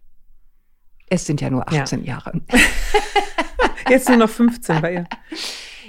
Es 1.09 1.25
sind 1.25 1.41
ja 1.41 1.51
nur 1.51 1.69
18 1.69 2.05
ja. 2.05 2.15
Jahre. 2.15 2.41
Jetzt 3.89 4.09
nur 4.09 4.19
noch 4.19 4.31
15 4.31 4.81
bei 4.81 4.95
ihr. 4.95 5.07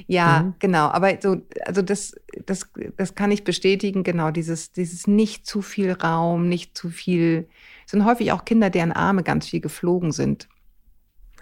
Ja, 0.05 0.43
mhm. 0.43 0.53
genau. 0.59 0.87
Aber 0.89 1.17
so, 1.21 1.37
also 1.65 1.81
das, 1.81 2.13
das, 2.45 2.69
das 2.95 3.15
kann 3.15 3.31
ich 3.31 3.43
bestätigen, 3.43 4.03
genau, 4.03 4.31
dieses, 4.31 4.71
dieses 4.71 5.07
nicht 5.07 5.45
zu 5.45 5.61
viel 5.61 5.91
Raum, 5.91 6.47
nicht 6.47 6.77
zu 6.77 6.89
viel, 6.89 7.47
es 7.85 7.91
sind 7.91 8.05
häufig 8.05 8.31
auch 8.31 8.45
Kinder, 8.45 8.69
deren 8.69 8.91
Arme 8.91 9.23
ganz 9.23 9.47
viel 9.47 9.59
geflogen 9.59 10.11
sind. 10.11 10.47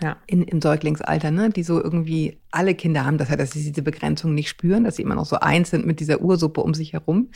Ja. 0.01 0.17
In, 0.27 0.43
Im 0.43 0.61
Säuglingsalter, 0.61 1.31
ne? 1.31 1.49
Die 1.49 1.63
so 1.63 1.81
irgendwie, 1.81 2.39
alle 2.51 2.75
Kinder 2.75 3.05
haben 3.05 3.17
das 3.17 3.29
ja, 3.29 3.37
dass 3.37 3.51
sie 3.51 3.63
diese 3.63 3.81
Begrenzung 3.81 4.33
nicht 4.33 4.49
spüren, 4.49 4.83
dass 4.83 4.97
sie 4.97 5.03
immer 5.03 5.15
noch 5.15 5.25
so 5.25 5.37
eins 5.37 5.69
sind 5.69 5.85
mit 5.85 6.01
dieser 6.01 6.21
Ursuppe 6.21 6.61
um 6.61 6.73
sich 6.73 6.93
herum. 6.93 7.29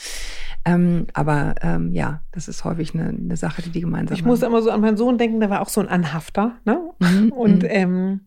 Ähm, 0.70 1.08
aber 1.14 1.56
ähm, 1.62 1.94
ja, 1.94 2.22
das 2.32 2.48
ist 2.48 2.64
häufig 2.64 2.94
eine, 2.94 3.10
eine 3.10 3.38
Sache, 3.38 3.62
die 3.62 3.70
die 3.70 3.82
gemeinsam 3.82 4.14
Ich 4.14 4.22
haben. 4.22 4.30
muss 4.30 4.44
immer 4.44 4.62
so 4.62 4.70
an 4.70 4.82
meinen 4.82 4.98
Sohn 4.98 5.18
denken, 5.18 5.40
der 5.40 5.50
war 5.50 5.62
auch 5.62 5.70
so 5.70 5.82
ein 5.82 5.88
Anhafter, 5.88 6.58
ne? 6.66 6.80
Mhm. 7.00 7.32
Und 7.36 7.64
mhm. 7.64 7.70
ähm, 7.70 8.20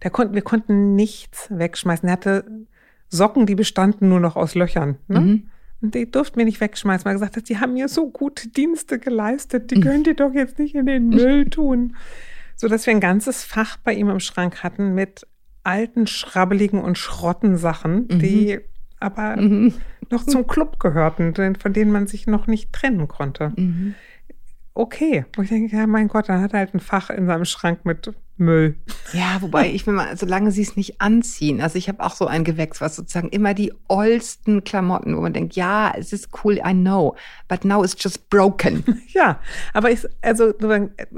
da 0.00 0.10
konnten, 0.10 0.34
wir 0.34 0.42
konnten 0.42 0.94
nichts 0.96 1.48
wegschmeißen. 1.50 2.08
Er 2.08 2.12
hatte 2.12 2.66
Socken, 3.08 3.46
die 3.46 3.54
bestanden 3.54 4.08
nur 4.08 4.18
noch 4.18 4.34
aus 4.34 4.54
Löchern. 4.54 4.96
Ne? 5.08 5.20
Mhm. 5.20 5.50
Und 5.82 5.94
die 5.94 6.10
durften 6.10 6.38
wir 6.38 6.46
nicht 6.46 6.60
wegschmeißen, 6.60 7.04
weil 7.04 7.12
er 7.12 7.16
gesagt 7.16 7.36
hat, 7.36 7.48
die 7.48 7.58
haben 7.58 7.74
mir 7.74 7.88
so 7.88 8.10
gute 8.10 8.48
Dienste 8.48 8.98
geleistet, 8.98 9.70
die 9.70 9.80
könnt 9.80 10.06
ihr 10.06 10.14
doch 10.14 10.32
jetzt 10.32 10.58
nicht 10.58 10.74
in 10.74 10.86
den 10.86 11.10
Müll 11.10 11.48
tun. 11.48 11.96
So 12.56 12.68
dass 12.68 12.86
wir 12.86 12.94
ein 12.94 13.00
ganzes 13.00 13.44
Fach 13.44 13.76
bei 13.76 13.92
ihm 13.92 14.08
im 14.08 14.20
Schrank 14.20 14.62
hatten 14.62 14.94
mit 14.94 15.26
alten, 15.62 16.06
schrabbeligen 16.06 16.80
und 16.80 16.98
schrotten 16.98 17.56
Sachen, 17.56 18.08
mhm. 18.10 18.18
die 18.18 18.60
aber 19.00 19.36
mhm. 19.36 19.74
Noch 20.10 20.24
zum 20.24 20.46
Club 20.46 20.80
gehörten, 20.80 21.34
von 21.34 21.72
denen 21.72 21.92
man 21.92 22.06
sich 22.06 22.26
noch 22.26 22.46
nicht 22.46 22.72
trennen 22.72 23.08
konnte. 23.08 23.52
Mhm. 23.56 23.94
Okay. 24.74 25.24
Und 25.36 25.44
ich 25.44 25.50
denke, 25.50 25.76
ja, 25.76 25.86
mein 25.86 26.08
Gott, 26.08 26.28
dann 26.28 26.40
hat 26.40 26.52
er 26.52 26.60
halt 26.60 26.74
ein 26.74 26.80
Fach 26.80 27.10
in 27.10 27.26
seinem 27.26 27.44
Schrank 27.44 27.84
mit 27.84 28.12
Müll. 28.36 28.76
Ja, 29.12 29.40
wobei 29.40 29.70
ich 29.70 29.86
will 29.86 29.94
mal, 29.94 30.16
solange 30.16 30.50
sie 30.50 30.62
es 30.62 30.76
nicht 30.76 31.00
anziehen. 31.00 31.60
Also 31.60 31.78
ich 31.78 31.88
habe 31.88 32.02
auch 32.02 32.16
so 32.16 32.26
ein 32.26 32.42
Gewächs, 32.42 32.80
was 32.80 32.96
sozusagen 32.96 33.28
immer 33.28 33.54
die 33.54 33.72
ollsten 33.86 34.64
Klamotten, 34.64 35.16
wo 35.16 35.20
man 35.20 35.32
denkt, 35.32 35.54
ja, 35.54 35.92
es 35.96 36.12
ist 36.12 36.30
cool, 36.42 36.54
I 36.56 36.72
know, 36.72 37.14
but 37.46 37.64
now 37.64 37.84
it's 37.84 37.96
just 37.98 38.28
broken. 38.30 38.82
Ja, 39.14 39.38
aber 39.72 39.92
ich, 39.92 40.04
also 40.22 40.52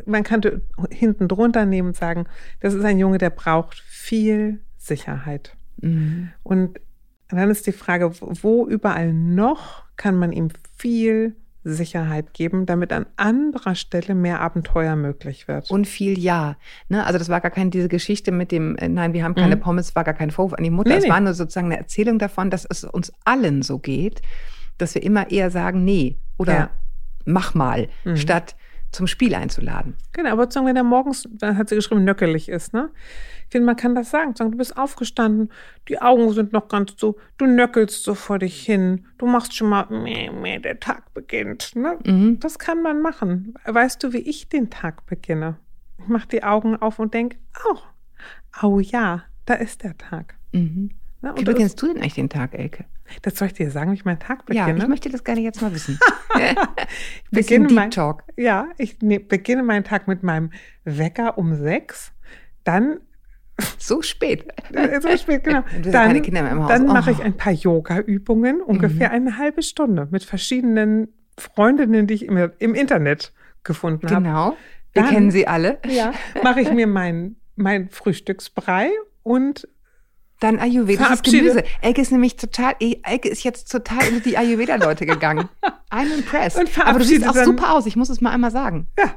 man 0.05 0.23
könnte 0.23 0.61
hinten 0.91 1.29
drunter 1.29 1.65
nehmen 1.65 1.89
und 1.89 1.97
sagen, 1.97 2.27
das 2.61 2.75
ist 2.75 2.85
ein 2.85 2.99
Junge, 2.99 3.17
der 3.17 3.31
braucht 3.31 3.79
viel 3.79 4.61
Sicherheit. 4.77 5.57
Mhm. 5.81 6.31
Und 6.43 6.79
dann 7.29 7.51
ist 7.51 7.67
die 7.67 7.73
Frage, 7.73 8.13
wo 8.21 8.67
überall 8.67 9.13
noch 9.13 9.85
kann 9.97 10.17
man 10.17 10.33
ihm 10.33 10.51
viel 10.77 11.35
Sicherheit 11.67 12.33
geben, 12.33 12.65
damit 12.65 12.93
an 12.93 13.07
anderer 13.17 13.75
Stelle 13.75 14.15
mehr 14.15 14.41
Abenteuer 14.41 14.95
möglich 14.95 15.49
wird. 15.49 15.71
Und 15.71 15.87
viel 15.87 16.19
Ja. 16.19 16.57
Ne? 16.89 17.05
Also 17.05 17.19
das 17.19 17.29
war 17.29 17.41
gar 17.41 17.51
keine 17.51 17.71
diese 17.71 17.89
Geschichte 17.89 18.31
mit 18.31 18.53
dem, 18.53 18.77
äh, 18.77 18.89
nein, 18.89 19.13
wir 19.13 19.25
haben 19.25 19.35
keine 19.35 19.57
mhm. 19.57 19.61
Pommes, 19.61 19.97
war 19.97 20.05
gar 20.05 20.15
kein 20.15 20.31
Vorwurf 20.31 20.55
an 20.55 20.63
die 20.63 20.71
Mutter. 20.71 20.91
Nee, 20.91 20.99
es 20.99 21.05
nee. 21.05 21.11
war 21.11 21.21
nur 21.21 21.35
sozusagen 21.35 21.67
eine 21.67 21.79
Erzählung 21.79 22.19
davon, 22.19 22.51
dass 22.51 22.65
es 22.65 22.85
uns 22.85 23.13
allen 23.25 23.63
so 23.63 23.79
geht, 23.79 24.23
dass 24.79 24.95
wir 24.95 25.03
immer 25.03 25.31
eher 25.31 25.51
sagen, 25.51 25.85
nee 25.85 26.19
oder 26.37 26.55
ja. 26.55 26.71
mach 27.25 27.55
mal, 27.55 27.89
mhm. 28.05 28.17
statt 28.17 28.55
zum 28.97 29.07
Spiel 29.07 29.35
einzuladen. 29.35 29.95
Genau, 30.13 30.31
aber 30.31 30.49
wenn 30.49 30.77
er 30.77 30.83
morgens, 30.83 31.29
dann 31.33 31.57
hat 31.57 31.69
sie 31.69 31.77
geschrieben, 31.77 32.05
nöckelig 32.05 32.49
ist, 32.49 32.73
ne? 32.73 32.91
Ich 33.45 33.53
finde, 33.53 33.67
man 33.67 33.77
kann 33.77 33.95
das 33.95 34.11
sagen. 34.11 34.35
Sagen, 34.35 34.51
du 34.51 34.59
bist 34.59 34.77
aufgestanden, 34.77 35.53
die 35.89 36.01
Augen 36.01 36.33
sind 36.33 36.53
noch 36.53 36.69
ganz 36.69 36.95
so, 36.97 37.17
du 37.39 37.47
nöckelst 37.47 38.03
so 38.03 38.15
vor 38.15 38.39
dich 38.39 38.65
hin, 38.65 39.07
du 39.19 39.27
machst 39.27 39.55
schon 39.55 39.69
mal, 39.69 39.87
meh, 39.89 40.31
meh, 40.31 40.59
der 40.59 40.81
Tag 40.81 41.15
beginnt. 41.15 41.77
Ne? 41.77 41.99
Mhm. 42.05 42.41
Das 42.41 42.59
kann 42.59 42.83
man 42.83 43.03
machen. 43.03 43.55
Weißt 43.65 44.03
du, 44.03 44.13
wie 44.13 44.19
ich 44.19 44.49
den 44.49 44.71
Tag 44.71 45.07
beginne? 45.07 45.59
Ich 45.99 46.09
mache 46.09 46.29
die 46.29 46.43
Augen 46.43 46.77
auf 46.77 46.99
und 46.99 47.15
denke, 47.15 47.37
oh, 47.71 47.79
oh 48.63 48.81
ja, 48.81 49.23
da 49.45 49.55
ist 49.55 49.85
der 49.85 49.97
Tag. 49.97 50.35
Mhm. 50.53 50.91
Ne? 51.23 51.35
Wie 51.37 51.45
beginnst 51.45 51.81
du 51.81 51.87
denn 51.87 51.99
eigentlich 51.99 52.15
den 52.15 52.31
Tag, 52.31 52.55
Elke? 52.55 52.85
Das 53.23 53.37
soll 53.37 53.49
ich 53.49 53.55
dir 53.55 53.71
sagen, 53.71 53.91
wie 53.91 53.95
ich 53.95 54.05
meinen 54.05 54.19
Tag 54.19 54.47
beginne? 54.47 54.69
Ja, 54.69 54.77
ich 54.77 54.89
möchte 54.89 55.09
das 55.09 55.25
gerne 55.25 55.41
jetzt 55.41 55.63
mal 55.63 55.73
wissen. 55.75 55.99
ich 56.37 57.31
beginne 57.31 57.73
mein, 57.73 57.91
Talk. 57.91 58.25
Ja, 58.37 58.69
ich 58.79 59.01
ne, 59.01 59.19
beginne 59.19 59.63
meinen 59.63 59.85
Tag 59.85 60.09
mit 60.09 60.23
meinem 60.23 60.51
Wecker 60.85 61.39
um 61.39 61.55
sechs. 61.55 62.13
Dann 62.65 63.01
so 63.79 64.03
spät. 64.03 64.47
So 65.01 65.17
spät, 65.17 65.45
genau. 65.45 65.63
Dann, 65.83 66.23
dann 66.23 66.87
mache 66.87 67.11
ich 67.11 67.19
oh. 67.19 67.23
ein 67.23 67.37
paar 67.37 67.53
Yoga-Übungen, 67.53 68.61
ungefähr 68.61 69.09
mhm. 69.09 69.15
eine 69.15 69.39
halbe 69.39 69.63
Stunde 69.63 70.09
mit 70.11 70.25
verschiedenen 70.25 71.09
Freundinnen, 71.39 72.07
die 72.07 72.15
ich 72.15 72.25
im, 72.25 72.51
im 72.59 72.75
Internet 72.75 73.33
gefunden 73.65 74.09
habe. 74.11 74.23
Genau. 74.23 74.57
Wir 74.93 75.03
kennen 75.05 75.31
sie 75.31 75.47
alle. 75.47 75.79
Ja. 75.87 76.13
Mache 76.43 76.61
ich 76.61 76.73
mir 76.73 76.87
mein, 76.87 77.37
mein 77.55 77.91
Frühstücksbrei 77.91 78.91
und 79.23 79.69
dann 80.41 80.59
ayurvedisches 80.59 81.23
Gemüse. 81.23 81.65
Elke 81.81 82.01
ist 82.01 82.13
nämlich 82.13 82.37
total, 82.37 82.75
Elke 82.81 83.29
ist 83.29 83.43
jetzt 83.45 83.71
total 83.71 84.07
in 84.09 84.23
die 84.23 84.37
Ayurveda-Leute 84.37 85.07
gegangen. 85.07 85.49
I'm 85.91 86.13
impressed. 86.15 86.61
Aber 86.85 86.99
du 86.99 87.05
siehst 87.05 87.27
auch 87.27 87.35
super 87.35 87.73
aus, 87.75 87.87
ich 87.87 87.97
muss 87.97 88.09
es 88.11 88.21
mal 88.21 88.31
einmal 88.31 88.51
sagen. 88.51 88.87
Ja, 88.99 89.15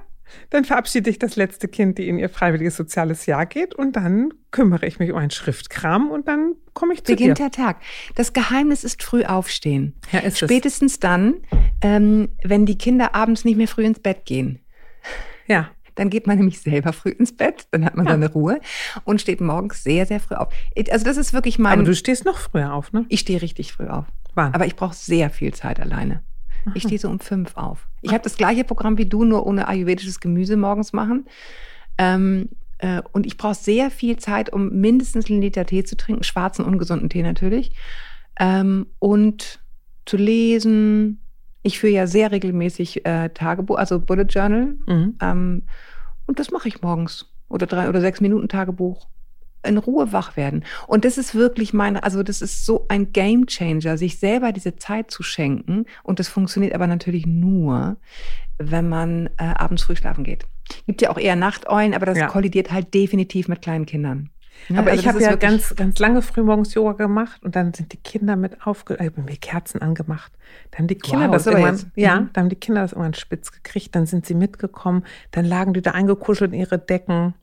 dann 0.51 0.63
verabschiede 0.63 1.09
ich 1.09 1.19
das 1.19 1.35
letzte 1.35 1.67
Kind, 1.67 1.97
die 1.97 2.07
in 2.07 2.19
ihr 2.19 2.29
freiwilliges 2.29 2.77
soziales 2.77 3.25
Jahr 3.25 3.45
geht 3.45 3.73
und 3.73 3.95
dann 3.95 4.29
kümmere 4.51 4.85
ich 4.85 4.99
mich 4.99 5.11
um 5.11 5.17
einen 5.17 5.31
Schriftkram 5.31 6.09
und 6.11 6.27
dann 6.27 6.53
komme 6.73 6.93
ich 6.93 7.03
zu 7.03 7.11
Beginnt 7.13 7.39
dir. 7.39 7.49
der 7.49 7.51
Tag. 7.51 7.77
Das 8.15 8.33
Geheimnis 8.33 8.83
ist 8.83 9.01
früh 9.03 9.23
aufstehen. 9.25 9.95
Ja, 10.11 10.19
ist 10.19 10.37
Spätestens 10.37 10.93
es. 10.93 10.99
dann, 10.99 11.35
ähm, 11.81 12.29
wenn 12.43 12.65
die 12.65 12.77
Kinder 12.77 13.15
abends 13.15 13.43
nicht 13.43 13.57
mehr 13.57 13.67
früh 13.67 13.83
ins 13.85 13.99
Bett 13.99 14.25
gehen. 14.25 14.59
Ja. 15.47 15.71
Dann 15.99 16.09
geht 16.09 16.27
man 16.27 16.37
nämlich 16.37 16.61
selber 16.61 16.93
früh 16.93 17.09
ins 17.09 17.35
Bett, 17.35 17.67
dann 17.71 17.83
hat 17.83 17.97
man 17.97 18.05
Ja. 18.05 18.13
seine 18.13 18.31
Ruhe 18.31 18.61
und 19.03 19.19
steht 19.19 19.41
morgens 19.41 19.83
sehr, 19.83 20.05
sehr 20.05 20.21
früh 20.21 20.35
auf. 20.35 20.47
Also 20.91 21.03
das 21.03 21.17
ist 21.17 21.33
wirklich 21.33 21.59
mein... 21.59 21.73
Aber 21.73 21.83
du 21.83 21.93
stehst 21.93 22.23
noch 22.23 22.37
früher 22.37 22.73
auf, 22.73 22.93
ne? 22.93 23.05
ich 23.09 23.19
stehe 23.19 23.41
richtig 23.41 23.73
früh 23.73 23.87
auf. 23.87 24.05
Wann? 24.33 24.53
Aber 24.53 24.65
ich 24.65 24.77
brauche 24.77 24.95
sehr 24.95 25.29
viel 25.29 25.53
Zeit 25.53 25.77
alleine. 25.79 26.21
Ich 26.73 26.83
stehe 26.83 26.99
so 26.99 27.09
um 27.09 27.19
fünf 27.19 27.57
auf. 27.57 27.87
Ich 28.01 28.13
habe 28.13 28.23
das 28.23 28.37
gleiche 28.37 28.63
Programm 28.63 28.97
wie 28.97 29.05
du, 29.07 29.25
nur 29.25 29.45
ohne 29.45 29.67
ayurvedisches 29.67 30.21
Gemüse 30.21 30.55
morgens 30.55 30.93
machen. 30.93 31.25
Ähm, 31.97 32.47
äh, 32.77 33.01
und 33.11 33.25
ich 33.25 33.35
brauche 33.35 33.55
sehr 33.55 33.91
viel 33.91 34.15
Zeit, 34.17 34.53
um 34.53 34.69
mindestens 34.69 35.29
einen 35.29 35.41
Liter 35.41 35.65
Tee 35.65 35.83
zu 35.83 35.97
trinken, 35.97 36.23
schwarzen, 36.23 36.63
ungesunden 36.63 37.09
Tee 37.09 37.23
natürlich. 37.23 37.73
Ähm, 38.39 38.87
und 38.99 39.59
zu 40.05 40.15
lesen. 40.15 41.21
Ich 41.69 41.77
führe 41.77 41.93
ja 41.93 42.07
sehr 42.07 42.31
regelmäßig 42.31 43.05
äh, 43.05 43.29
Tagebuch, 43.29 43.77
also 43.77 43.99
Bullet 43.99 44.25
Journal. 44.27 44.75
Mhm. 44.87 45.17
Ähm, 45.21 45.63
und 46.25 46.39
das 46.39 46.49
mache 46.49 46.67
ich 46.67 46.81
morgens. 46.81 47.31
Oder 47.47 47.67
drei 47.67 47.87
oder 47.89 48.01
sechs 48.01 48.21
Minuten 48.21 48.47
Tagebuch. 48.47 49.07
In 49.61 49.77
Ruhe 49.77 50.11
wach 50.11 50.35
werden. 50.35 50.65
Und 50.87 51.05
das 51.05 51.19
ist 51.19 51.35
wirklich 51.35 51.71
mein, 51.71 51.95
also 51.95 52.23
das 52.23 52.41
ist 52.41 52.65
so 52.65 52.85
ein 52.87 53.11
Game 53.13 53.45
Changer, 53.45 53.99
sich 53.99 54.17
selber 54.17 54.51
diese 54.51 54.77
Zeit 54.77 55.11
zu 55.11 55.21
schenken. 55.21 55.85
Und 56.01 56.19
das 56.19 56.27
funktioniert 56.27 56.73
aber 56.73 56.87
natürlich 56.87 57.27
nur, 57.27 57.97
wenn 58.57 58.89
man 58.89 59.27
äh, 59.37 59.43
abends 59.43 59.83
früh 59.83 59.95
schlafen 59.95 60.23
geht. 60.23 60.45
Gibt 60.87 61.03
ja 61.03 61.11
auch 61.11 61.19
eher 61.19 61.35
Nachteulen, 61.35 61.93
aber 61.93 62.07
das 62.07 62.17
Ja. 62.17 62.27
kollidiert 62.27 62.71
halt 62.71 62.95
definitiv 62.95 63.47
mit 63.47 63.61
kleinen 63.61 63.85
Kindern. 63.85 64.31
Ne? 64.67 64.79
Aber 64.79 64.91
Also 64.91 65.01
ich 65.01 65.07
habe 65.07 65.21
ja 65.21 65.35
ganz, 65.35 65.75
ganz 65.75 65.97
lange 65.99 66.21
frühmorgens 66.21 66.73
Yoga 66.73 66.93
gemacht 66.93 67.41
und 67.43 67.55
dann 67.55 67.73
sind 67.73 67.93
die 67.93 67.97
Kinder 67.97 68.35
mit 68.35 68.65
aufge... 68.67 68.95
Ich 68.99 69.05
habe 69.05 69.21
mir 69.21 69.35
Kerzen 69.37 69.81
angemacht. 69.81 70.31
Dann 70.71 70.79
haben 70.79 70.87
die 70.87 70.95
Kinder 70.97 71.27
Wow, 71.27 71.33
das 71.33 71.47
irgendwann... 71.47 71.75
jetzt- 71.75 71.87
Ja, 71.95 72.19
Mhm. 72.21 72.29
dann 72.33 72.43
haben 72.43 72.49
die 72.49 72.55
Kinder 72.55 72.81
das 72.81 72.91
irgendwann 72.91 73.13
spitz 73.15 73.51
gekriegt. 73.51 73.95
Dann 73.95 74.05
sind 74.05 74.25
sie 74.25 74.35
mitgekommen. 74.35 75.05
Dann 75.31 75.45
lagen 75.45 75.73
die 75.73 75.81
da 75.81 75.91
eingekuschelt 75.91 76.53
in 76.53 76.59
ihre 76.59 76.77
Decken. 76.77 77.33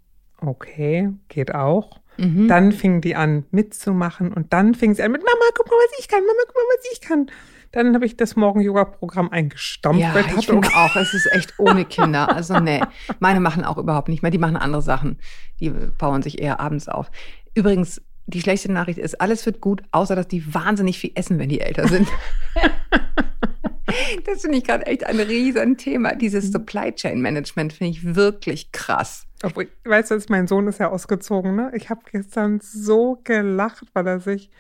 Okay, 0.41 1.11
geht 1.29 1.55
auch. 1.55 2.01
Mhm. 2.19 2.49
Dann 2.49 2.73
fingen 2.73 3.01
die 3.01 3.15
an 3.17 3.45
mitzumachen 3.51 4.33
und 4.33 4.53
dann 4.53 4.75
fingen 4.75 4.95
sie 4.95 5.03
an 5.03 5.13
mit 5.13 5.23
Mama, 5.23 5.45
guck 5.55 5.67
mal, 5.67 5.77
was 5.77 5.99
ich 5.99 6.09
kann, 6.09 6.21
Mama, 6.21 6.41
guck 6.47 6.55
mal, 6.55 6.63
was 6.77 6.93
ich 6.93 7.01
kann. 7.01 7.27
Dann 7.73 7.95
habe 7.95 8.07
ich 8.07 8.17
das 8.17 8.37
Morgen-Yoga-Programm 8.37 9.31
eingestampft. 9.31 10.01
Ja, 10.01 10.15
ich 10.39 10.47
finde 10.47 10.69
auch, 10.75 10.97
es 10.97 11.15
ist 11.15 11.31
echt 11.33 11.59
ohne 11.59 11.85
Kinder. 11.85 12.35
Also 12.35 12.59
nee, 12.61 12.81
meine 13.19 13.41
machen 13.41 13.65
auch 13.65 13.79
überhaupt 13.79 14.09
nicht 14.09 14.23
mehr. 14.23 14.31
Die 14.31 14.39
machen 14.39 14.57
andere 14.57 14.83
Sachen. 14.83 15.19
Die 15.61 15.71
bauen 15.71 16.23
sich 16.23 16.41
eher 16.41 16.61
abends 16.61 16.89
auf. 16.89 17.11
Übrigens, 17.55 18.01
die 18.27 18.41
schlechte 18.41 18.71
Nachricht 18.73 18.99
ist, 18.99 19.21
alles 19.21 19.47
wird 19.47 19.61
gut, 19.61 19.83
außer 19.93 20.17
dass 20.17 20.29
die 20.29 20.53
wahnsinnig 20.53 20.99
viel 20.99 21.13
essen, 21.15 21.39
wenn 21.39 21.49
die 21.49 21.61
älter 21.61 21.87
sind. 21.87 22.09
das 24.25 24.43
finde 24.43 24.59
ich 24.59 24.65
gerade 24.65 24.87
echt 24.87 25.05
ein 25.07 25.21
riesen 25.21 25.77
Thema. 25.77 26.15
Dieses 26.15 26.51
Supply 26.51 26.93
Chain 26.93 27.21
Management 27.21 27.73
finde 27.73 27.93
ich 27.93 28.15
wirklich 28.15 28.73
krass. 28.73 29.27
Obwohl, 29.43 29.69
weißt 29.85 30.11
du, 30.11 30.15
jetzt, 30.15 30.31
mein 30.31 30.47
Sohn 30.47 30.67
ist 30.67 30.81
ja 30.81 30.91
ausgezogen, 30.91 31.55
ne? 31.55 31.71
Ich 31.75 31.91
habe 31.91 32.01
gestern 32.11 32.61
so 32.61 33.21
gelacht, 33.23 33.85
weil 33.93 34.07
er 34.07 34.21
sich 34.21 34.51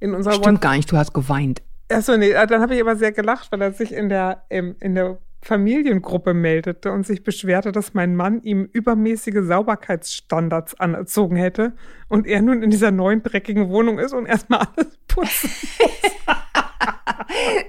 in 0.00 0.14
unserer 0.14 0.34
Stimmt 0.34 0.60
gar 0.60 0.76
nicht, 0.76 0.90
du 0.90 0.96
hast 0.96 1.12
geweint. 1.12 1.62
Achso, 1.88 2.16
nee, 2.16 2.32
dann 2.32 2.60
habe 2.60 2.74
ich 2.74 2.80
aber 2.80 2.96
sehr 2.96 3.12
gelacht, 3.12 3.52
weil 3.52 3.62
er 3.62 3.72
sich 3.72 3.92
in 3.92 4.08
der, 4.08 4.44
im, 4.48 4.76
in 4.80 4.94
der 4.94 5.18
Familiengruppe 5.42 6.34
meldete 6.34 6.90
und 6.90 7.06
sich 7.06 7.22
beschwerte, 7.22 7.70
dass 7.70 7.94
mein 7.94 8.16
Mann 8.16 8.42
ihm 8.42 8.68
übermäßige 8.72 9.46
Sauberkeitsstandards 9.46 10.74
anerzogen 10.80 11.36
hätte 11.36 11.74
und 12.08 12.26
er 12.26 12.42
nun 12.42 12.62
in 12.64 12.70
dieser 12.70 12.90
neuen 12.90 13.22
dreckigen 13.22 13.68
Wohnung 13.68 14.00
ist 14.00 14.12
und 14.12 14.26
erstmal 14.26 14.66
alles 14.74 14.98
putzen. 15.06 15.50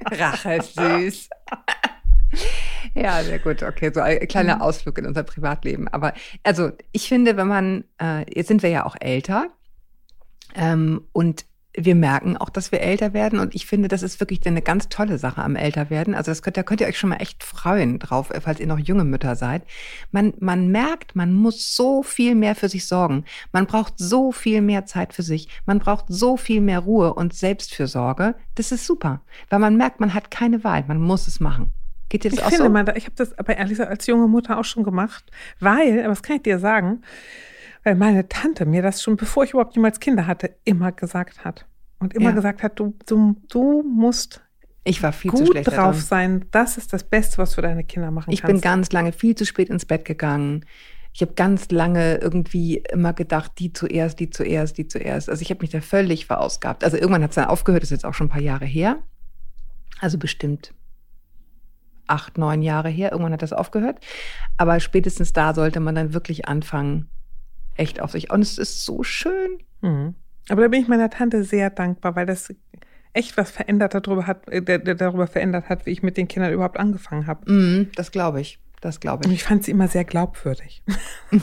Rache 0.12 0.60
süß. 0.63 1.30
Ja, 2.95 3.21
sehr 3.21 3.39
gut. 3.39 3.62
Okay, 3.62 3.91
so 3.93 4.01
ein 4.01 4.27
kleiner 4.27 4.62
Ausflug 4.62 4.97
in 4.97 5.06
unser 5.06 5.23
Privatleben. 5.23 5.88
Aber 5.88 6.13
also, 6.43 6.71
ich 6.91 7.08
finde, 7.08 7.38
wenn 7.38 7.47
man, 7.47 7.84
äh, 8.01 8.25
jetzt 8.34 8.47
sind 8.47 8.63
wir 8.63 8.69
ja 8.71 8.86
auch 8.86 8.95
älter 8.99 9.49
ähm, 10.56 11.08
und 11.12 11.45
wir 11.79 11.93
merken 11.95 12.35
auch, 12.37 12.49
dass 12.49 12.71
wir 12.71 12.81
älter 12.81 13.13
werden. 13.13 13.37
Und 13.39 13.53
ich 13.53 13.67
finde, 13.67 13.87
das 13.87 14.01
ist 14.01 14.19
wirklich 14.19 14.45
eine 14.47 14.61
ganz 14.63 14.89
tolle 14.89 15.17
Sache 15.19 15.43
am 15.43 15.55
Älterwerden. 15.55 16.15
Also 16.15 16.31
das 16.31 16.41
könnt, 16.41 16.57
da 16.57 16.63
könnt 16.63 16.81
ihr 16.81 16.87
euch 16.87 16.97
schon 16.97 17.11
mal 17.11 17.17
echt 17.17 17.43
freuen 17.43 17.99
drauf, 17.99 18.31
falls 18.41 18.59
ihr 18.59 18.65
noch 18.67 18.79
junge 18.79 19.03
Mütter 19.03 19.35
seid. 19.35 19.61
Man, 20.11 20.33
man 20.39 20.69
merkt, 20.69 21.15
man 21.15 21.33
muss 21.33 21.75
so 21.75 22.01
viel 22.01 22.33
mehr 22.33 22.55
für 22.55 22.67
sich 22.67 22.87
sorgen. 22.87 23.25
Man 23.51 23.67
braucht 23.67 23.93
so 23.97 24.31
viel 24.31 24.61
mehr 24.61 24.85
Zeit 24.87 25.13
für 25.13 25.21
sich. 25.23 25.47
Man 25.67 25.77
braucht 25.79 26.05
so 26.07 26.35
viel 26.35 26.61
mehr 26.61 26.79
Ruhe 26.79 27.13
und 27.13 27.33
Selbstfürsorge. 27.33 28.35
Das 28.55 28.71
ist 28.71 28.85
super, 28.87 29.21
weil 29.49 29.59
man 29.59 29.77
merkt, 29.77 29.99
man 29.99 30.13
hat 30.15 30.31
keine 30.31 30.63
Wahl. 30.63 30.83
Man 30.87 30.99
muss 30.99 31.27
es 31.27 31.39
machen. 31.39 31.71
Geht 32.09 32.23
dir 32.23 32.29
das 32.31 32.39
Ich 32.39 32.45
auch 32.45 32.49
finde 32.49 32.79
so? 32.79 32.83
da- 32.85 32.95
ich 32.95 33.05
habe 33.05 33.15
das 33.17 33.37
aber 33.37 33.55
ehrlich 33.57 33.71
gesagt 33.71 33.91
als 33.91 34.07
junge 34.07 34.27
Mutter 34.27 34.57
auch 34.57 34.63
schon 34.65 34.83
gemacht, 34.83 35.25
weil, 35.59 35.99
aber 35.99 36.09
das 36.09 36.23
kann 36.23 36.37
ich 36.37 36.43
dir 36.43 36.57
sagen, 36.57 37.01
weil 37.88 37.95
meine 37.95 38.28
Tante 38.28 38.65
mir 38.65 38.82
das 38.82 39.02
schon, 39.02 39.15
bevor 39.15 39.45
ich 39.45 39.52
überhaupt 39.52 39.73
jemals 39.73 40.02
Kinder 40.02 40.28
hatte, 40.28 40.58
immer 40.65 40.91
gesagt 40.91 41.45
hat. 41.45 41.65
Und 42.00 42.13
immer 42.13 42.32
Ja. 42.32 42.36
gesagt 42.36 42.62
hat, 42.62 42.78
du, 42.78 42.93
du, 43.06 43.38
du 43.50 43.82
musst 43.82 44.41
ich 44.84 45.02
war 45.02 45.13
viel 45.13 45.32
zu 45.32 45.38
gut 45.45 45.52
schlecht 45.54 45.71
drauf 45.71 46.02
sein. 46.02 46.45
Das 46.52 46.78
ist 46.78 46.91
das 46.91 47.06
Beste, 47.06 47.38
was 47.38 47.56
du 47.56 47.62
deine 47.62 47.86
Kinder 47.86 48.12
machen 48.12 48.34
Ich 48.34 48.41
kannst. 48.41 48.54
bin 48.56 48.62
ganz 48.62 48.91
lange 48.91 49.13
viel 49.13 49.36
zu 49.36 49.45
spät 49.45 49.69
ins 49.69 49.86
Bett 49.86 50.04
gegangen. 50.04 50.65
Ich 51.13 51.21
habe 51.21 51.32
ganz 51.34 51.71
lange 51.71 52.17
irgendwie 52.17 52.84
immer 52.91 53.13
gedacht, 53.13 53.54
die 53.58 53.71
zuerst, 53.71 54.19
die 54.19 54.30
zuerst, 54.32 54.78
die 54.78 54.89
zuerst. 54.89 55.30
Also 55.30 55.41
ich 55.41 55.50
habe 55.50 55.62
mich 55.62 55.69
da 55.69 55.80
völlig 55.80 56.26
verausgabt. 56.26 56.84
Also 56.84 56.97
irgendwann 56.97 57.23
hat 57.23 57.32
es 57.32 57.36
dann 57.36 57.45
aufgehört, 57.45 57.84
das 57.84 57.91
ist 57.91 58.00
jetzt 58.00 58.06
auch 58.06 58.13
schon 58.13 58.28
ein 58.28 58.32
paar 58.32 58.41
Jahre 58.41 58.65
her. 58.65 58.97
Also 60.02 60.17
bestimmt 60.17 60.73
acht, 62.06 62.38
neun 62.38 62.62
Jahre 62.62 62.89
her. 62.89 63.13
Irgendwann 63.13 63.32
hat 63.34 63.41
das 63.41 63.54
aufgehört. 63.54 64.00
Aber 64.58 64.78
spätestens 64.82 65.32
da 65.32 65.54
sollte 65.54 65.80
man 65.80 65.95
dann 65.95 66.13
wirklich 66.13 66.47
anfangen, 66.50 67.10
echt 67.77 68.01
auf 68.01 68.11
sich. 68.11 68.31
Und 68.31 68.41
es 68.41 68.57
ist 68.57 68.83
so 68.85 69.03
schön. 69.03 69.59
Mhm. 69.81 70.15
Aber 70.49 70.61
da 70.61 70.67
bin 70.69 70.81
ich 70.81 70.87
meiner 70.87 71.09
Tante 71.09 71.43
sehr 71.43 71.69
dankbar, 71.69 72.15
weil 72.15 72.25
das 72.25 72.53
echt 73.13 73.35
was 73.37 73.51
verändert 73.51 73.93
darüber 73.93 74.27
hat, 74.27 74.47
äh, 74.49 74.61
darüber 74.95 75.27
verändert 75.27 75.69
hat, 75.69 75.85
wie 75.85 75.91
ich 75.91 76.03
mit 76.03 76.17
den 76.17 76.27
Kindern 76.27 76.53
überhaupt 76.53 76.77
angefangen 76.79 77.27
habe. 77.27 77.51
Mm, 77.51 77.91
das 77.95 78.11
glaube 78.11 78.41
ich. 78.41 78.59
Das 78.79 78.99
glaube 78.99 79.25
Und 79.25 79.31
ich. 79.31 79.37
ich 79.39 79.43
fand 79.43 79.63
sie 79.63 79.71
immer 79.71 79.87
sehr 79.87 80.03
glaubwürdig. 80.03 80.83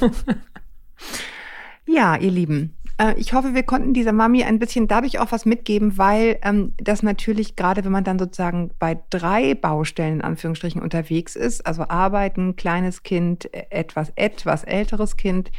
Ja, 1.86 2.16
ihr 2.16 2.30
Lieben. 2.30 2.76
äh, 2.98 3.14
Ich 3.18 3.34
hoffe, 3.34 3.54
wir 3.54 3.62
konnten 3.62 3.92
dieser 3.92 4.12
Mami 4.12 4.42
ein 4.44 4.58
bisschen 4.58 4.88
dadurch 4.88 5.18
auch 5.18 5.32
was 5.32 5.44
mitgeben, 5.44 5.98
weil 5.98 6.38
ähm, 6.42 6.72
das 6.78 7.02
natürlich 7.02 7.56
gerade, 7.56 7.84
wenn 7.84 7.92
man 7.92 8.04
dann 8.04 8.18
sozusagen 8.18 8.70
bei 8.78 9.02
drei 9.10 9.54
Baustellen 9.54 10.14
in 10.14 10.20
Anführungsstrichen 10.22 10.80
unterwegs 10.80 11.36
ist, 11.36 11.66
also 11.66 11.82
arbeiten, 11.88 12.56
kleines 12.56 13.02
Kind, 13.02 13.52
äh, 13.52 13.66
etwas, 13.70 14.12
etwas 14.16 14.64
älteres 14.64 15.16
Kind, 15.16 15.50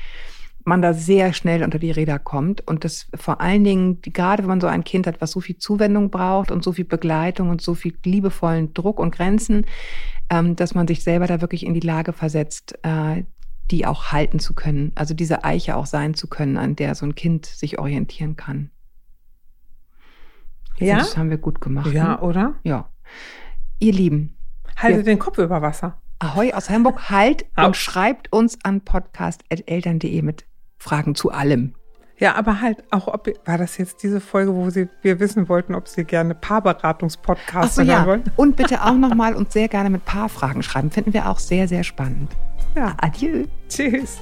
man 0.68 0.82
da 0.82 0.94
sehr 0.94 1.34
schnell 1.34 1.64
unter 1.64 1.80
die 1.80 1.92
Räder 1.92 2.20
kommt 2.20 2.68
und 2.68 2.84
das 2.84 3.08
vor 3.16 3.42
allen 3.42 3.64
Dingen, 3.64 4.02
gerade 4.02 4.44
wenn 4.44 4.50
man 4.50 4.62
so 4.62 4.68
ein 4.68 4.84
Kind 4.84 5.08
hat, 5.08 5.22
was 5.22 5.32
so 5.32 5.40
viel 5.40 5.58
Zuwendung 5.58 6.10
braucht 6.10 6.52
und 6.52 6.64
so 6.64 6.72
viel 6.74 6.86
Begleitung 6.86 7.50
und 7.50 7.62
so 7.62 7.76
viel 7.76 7.96
liebevollen 8.04 8.74
Druck 8.74 9.00
und 9.00 9.16
Grenzen, 9.16 9.66
ähm, 10.30 10.56
dass 10.56 10.74
man 10.74 10.88
sich 10.88 11.04
selber 11.04 11.28
da 11.28 11.42
wirklich 11.42 11.66
in 11.66 11.74
die 11.74 11.80
Lage 11.82 12.14
versetzt, 12.14 12.78
äh, 12.84 13.24
die 13.72 13.86
auch 13.86 14.12
halten 14.12 14.40
zu 14.40 14.54
können, 14.54 14.92
also 14.96 15.14
diese 15.14 15.44
Eiche 15.44 15.76
auch 15.76 15.86
sein 15.86 16.14
zu 16.14 16.28
können, 16.28 16.58
an 16.58 16.76
der 16.76 16.96
so 16.96 17.06
ein 17.06 17.16
Kind 17.16 17.46
sich 17.46 17.80
orientieren 17.80 18.36
kann. 18.36 18.70
Ich 20.78 20.88
Ja? 20.88 20.98
Das 20.98 21.18
haben 21.18 21.30
wir 21.30 21.38
gut 21.38 21.62
gemacht. 21.62 21.92
Ja, 21.92 22.10
ne? 22.10 22.20
oder? 22.22 22.56
Ja. 22.64 22.90
Ihr 23.80 23.94
Lieben, 23.94 24.36
Halte 24.76 24.98
Ja. 24.98 25.04
den 25.04 25.20
Kopf 25.20 25.38
über 25.38 25.62
Wasser. 25.62 26.02
Ahoi 26.20 26.54
aus 26.54 26.70
Hamburg, 26.70 27.10
halt 27.10 27.46
und 27.58 27.76
schreibt 27.76 28.32
uns 28.32 28.58
an 28.64 28.82
podcast.eltern.de 28.82 30.22
mit 30.22 30.46
Fragen 30.78 31.16
zu 31.16 31.32
allem. 31.32 31.74
Ja, 32.18 32.36
aber 32.36 32.62
halt 32.62 32.84
auch, 32.92 33.08
ob 33.08 33.28
war 33.46 33.58
das 33.58 33.78
jetzt 33.78 34.02
diese 34.02 34.22
Folge, 34.22 34.56
wo 34.56 34.70
sie, 34.70 34.88
wir 35.02 35.20
wissen 35.20 35.50
wollten, 35.50 35.76
ob 35.76 35.88
sie 35.88 36.06
gerne 36.06 36.34
Paarberatungspodcast 36.34 37.72
Ach 37.72 37.72
so, 37.72 37.82
hören 37.82 37.88
ja. 37.90 38.06
wollen? 38.06 38.24
Und 38.38 38.56
bitte 38.56 38.84
auch 38.84 38.96
nochmal 38.96 39.36
uns 39.36 39.52
sehr 39.52 39.68
gerne 39.68 39.90
mit 39.90 40.06
Paarfragen 40.06 40.64
schreiben. 40.64 40.92
Finden 40.92 41.14
wir 41.14 41.30
auch 41.30 41.40
sehr, 41.40 41.68
sehr 41.68 41.84
spannend. 41.84 42.32
Ja. 42.76 42.96
Adieu. 43.02 43.46
Tschüss. 43.68 44.20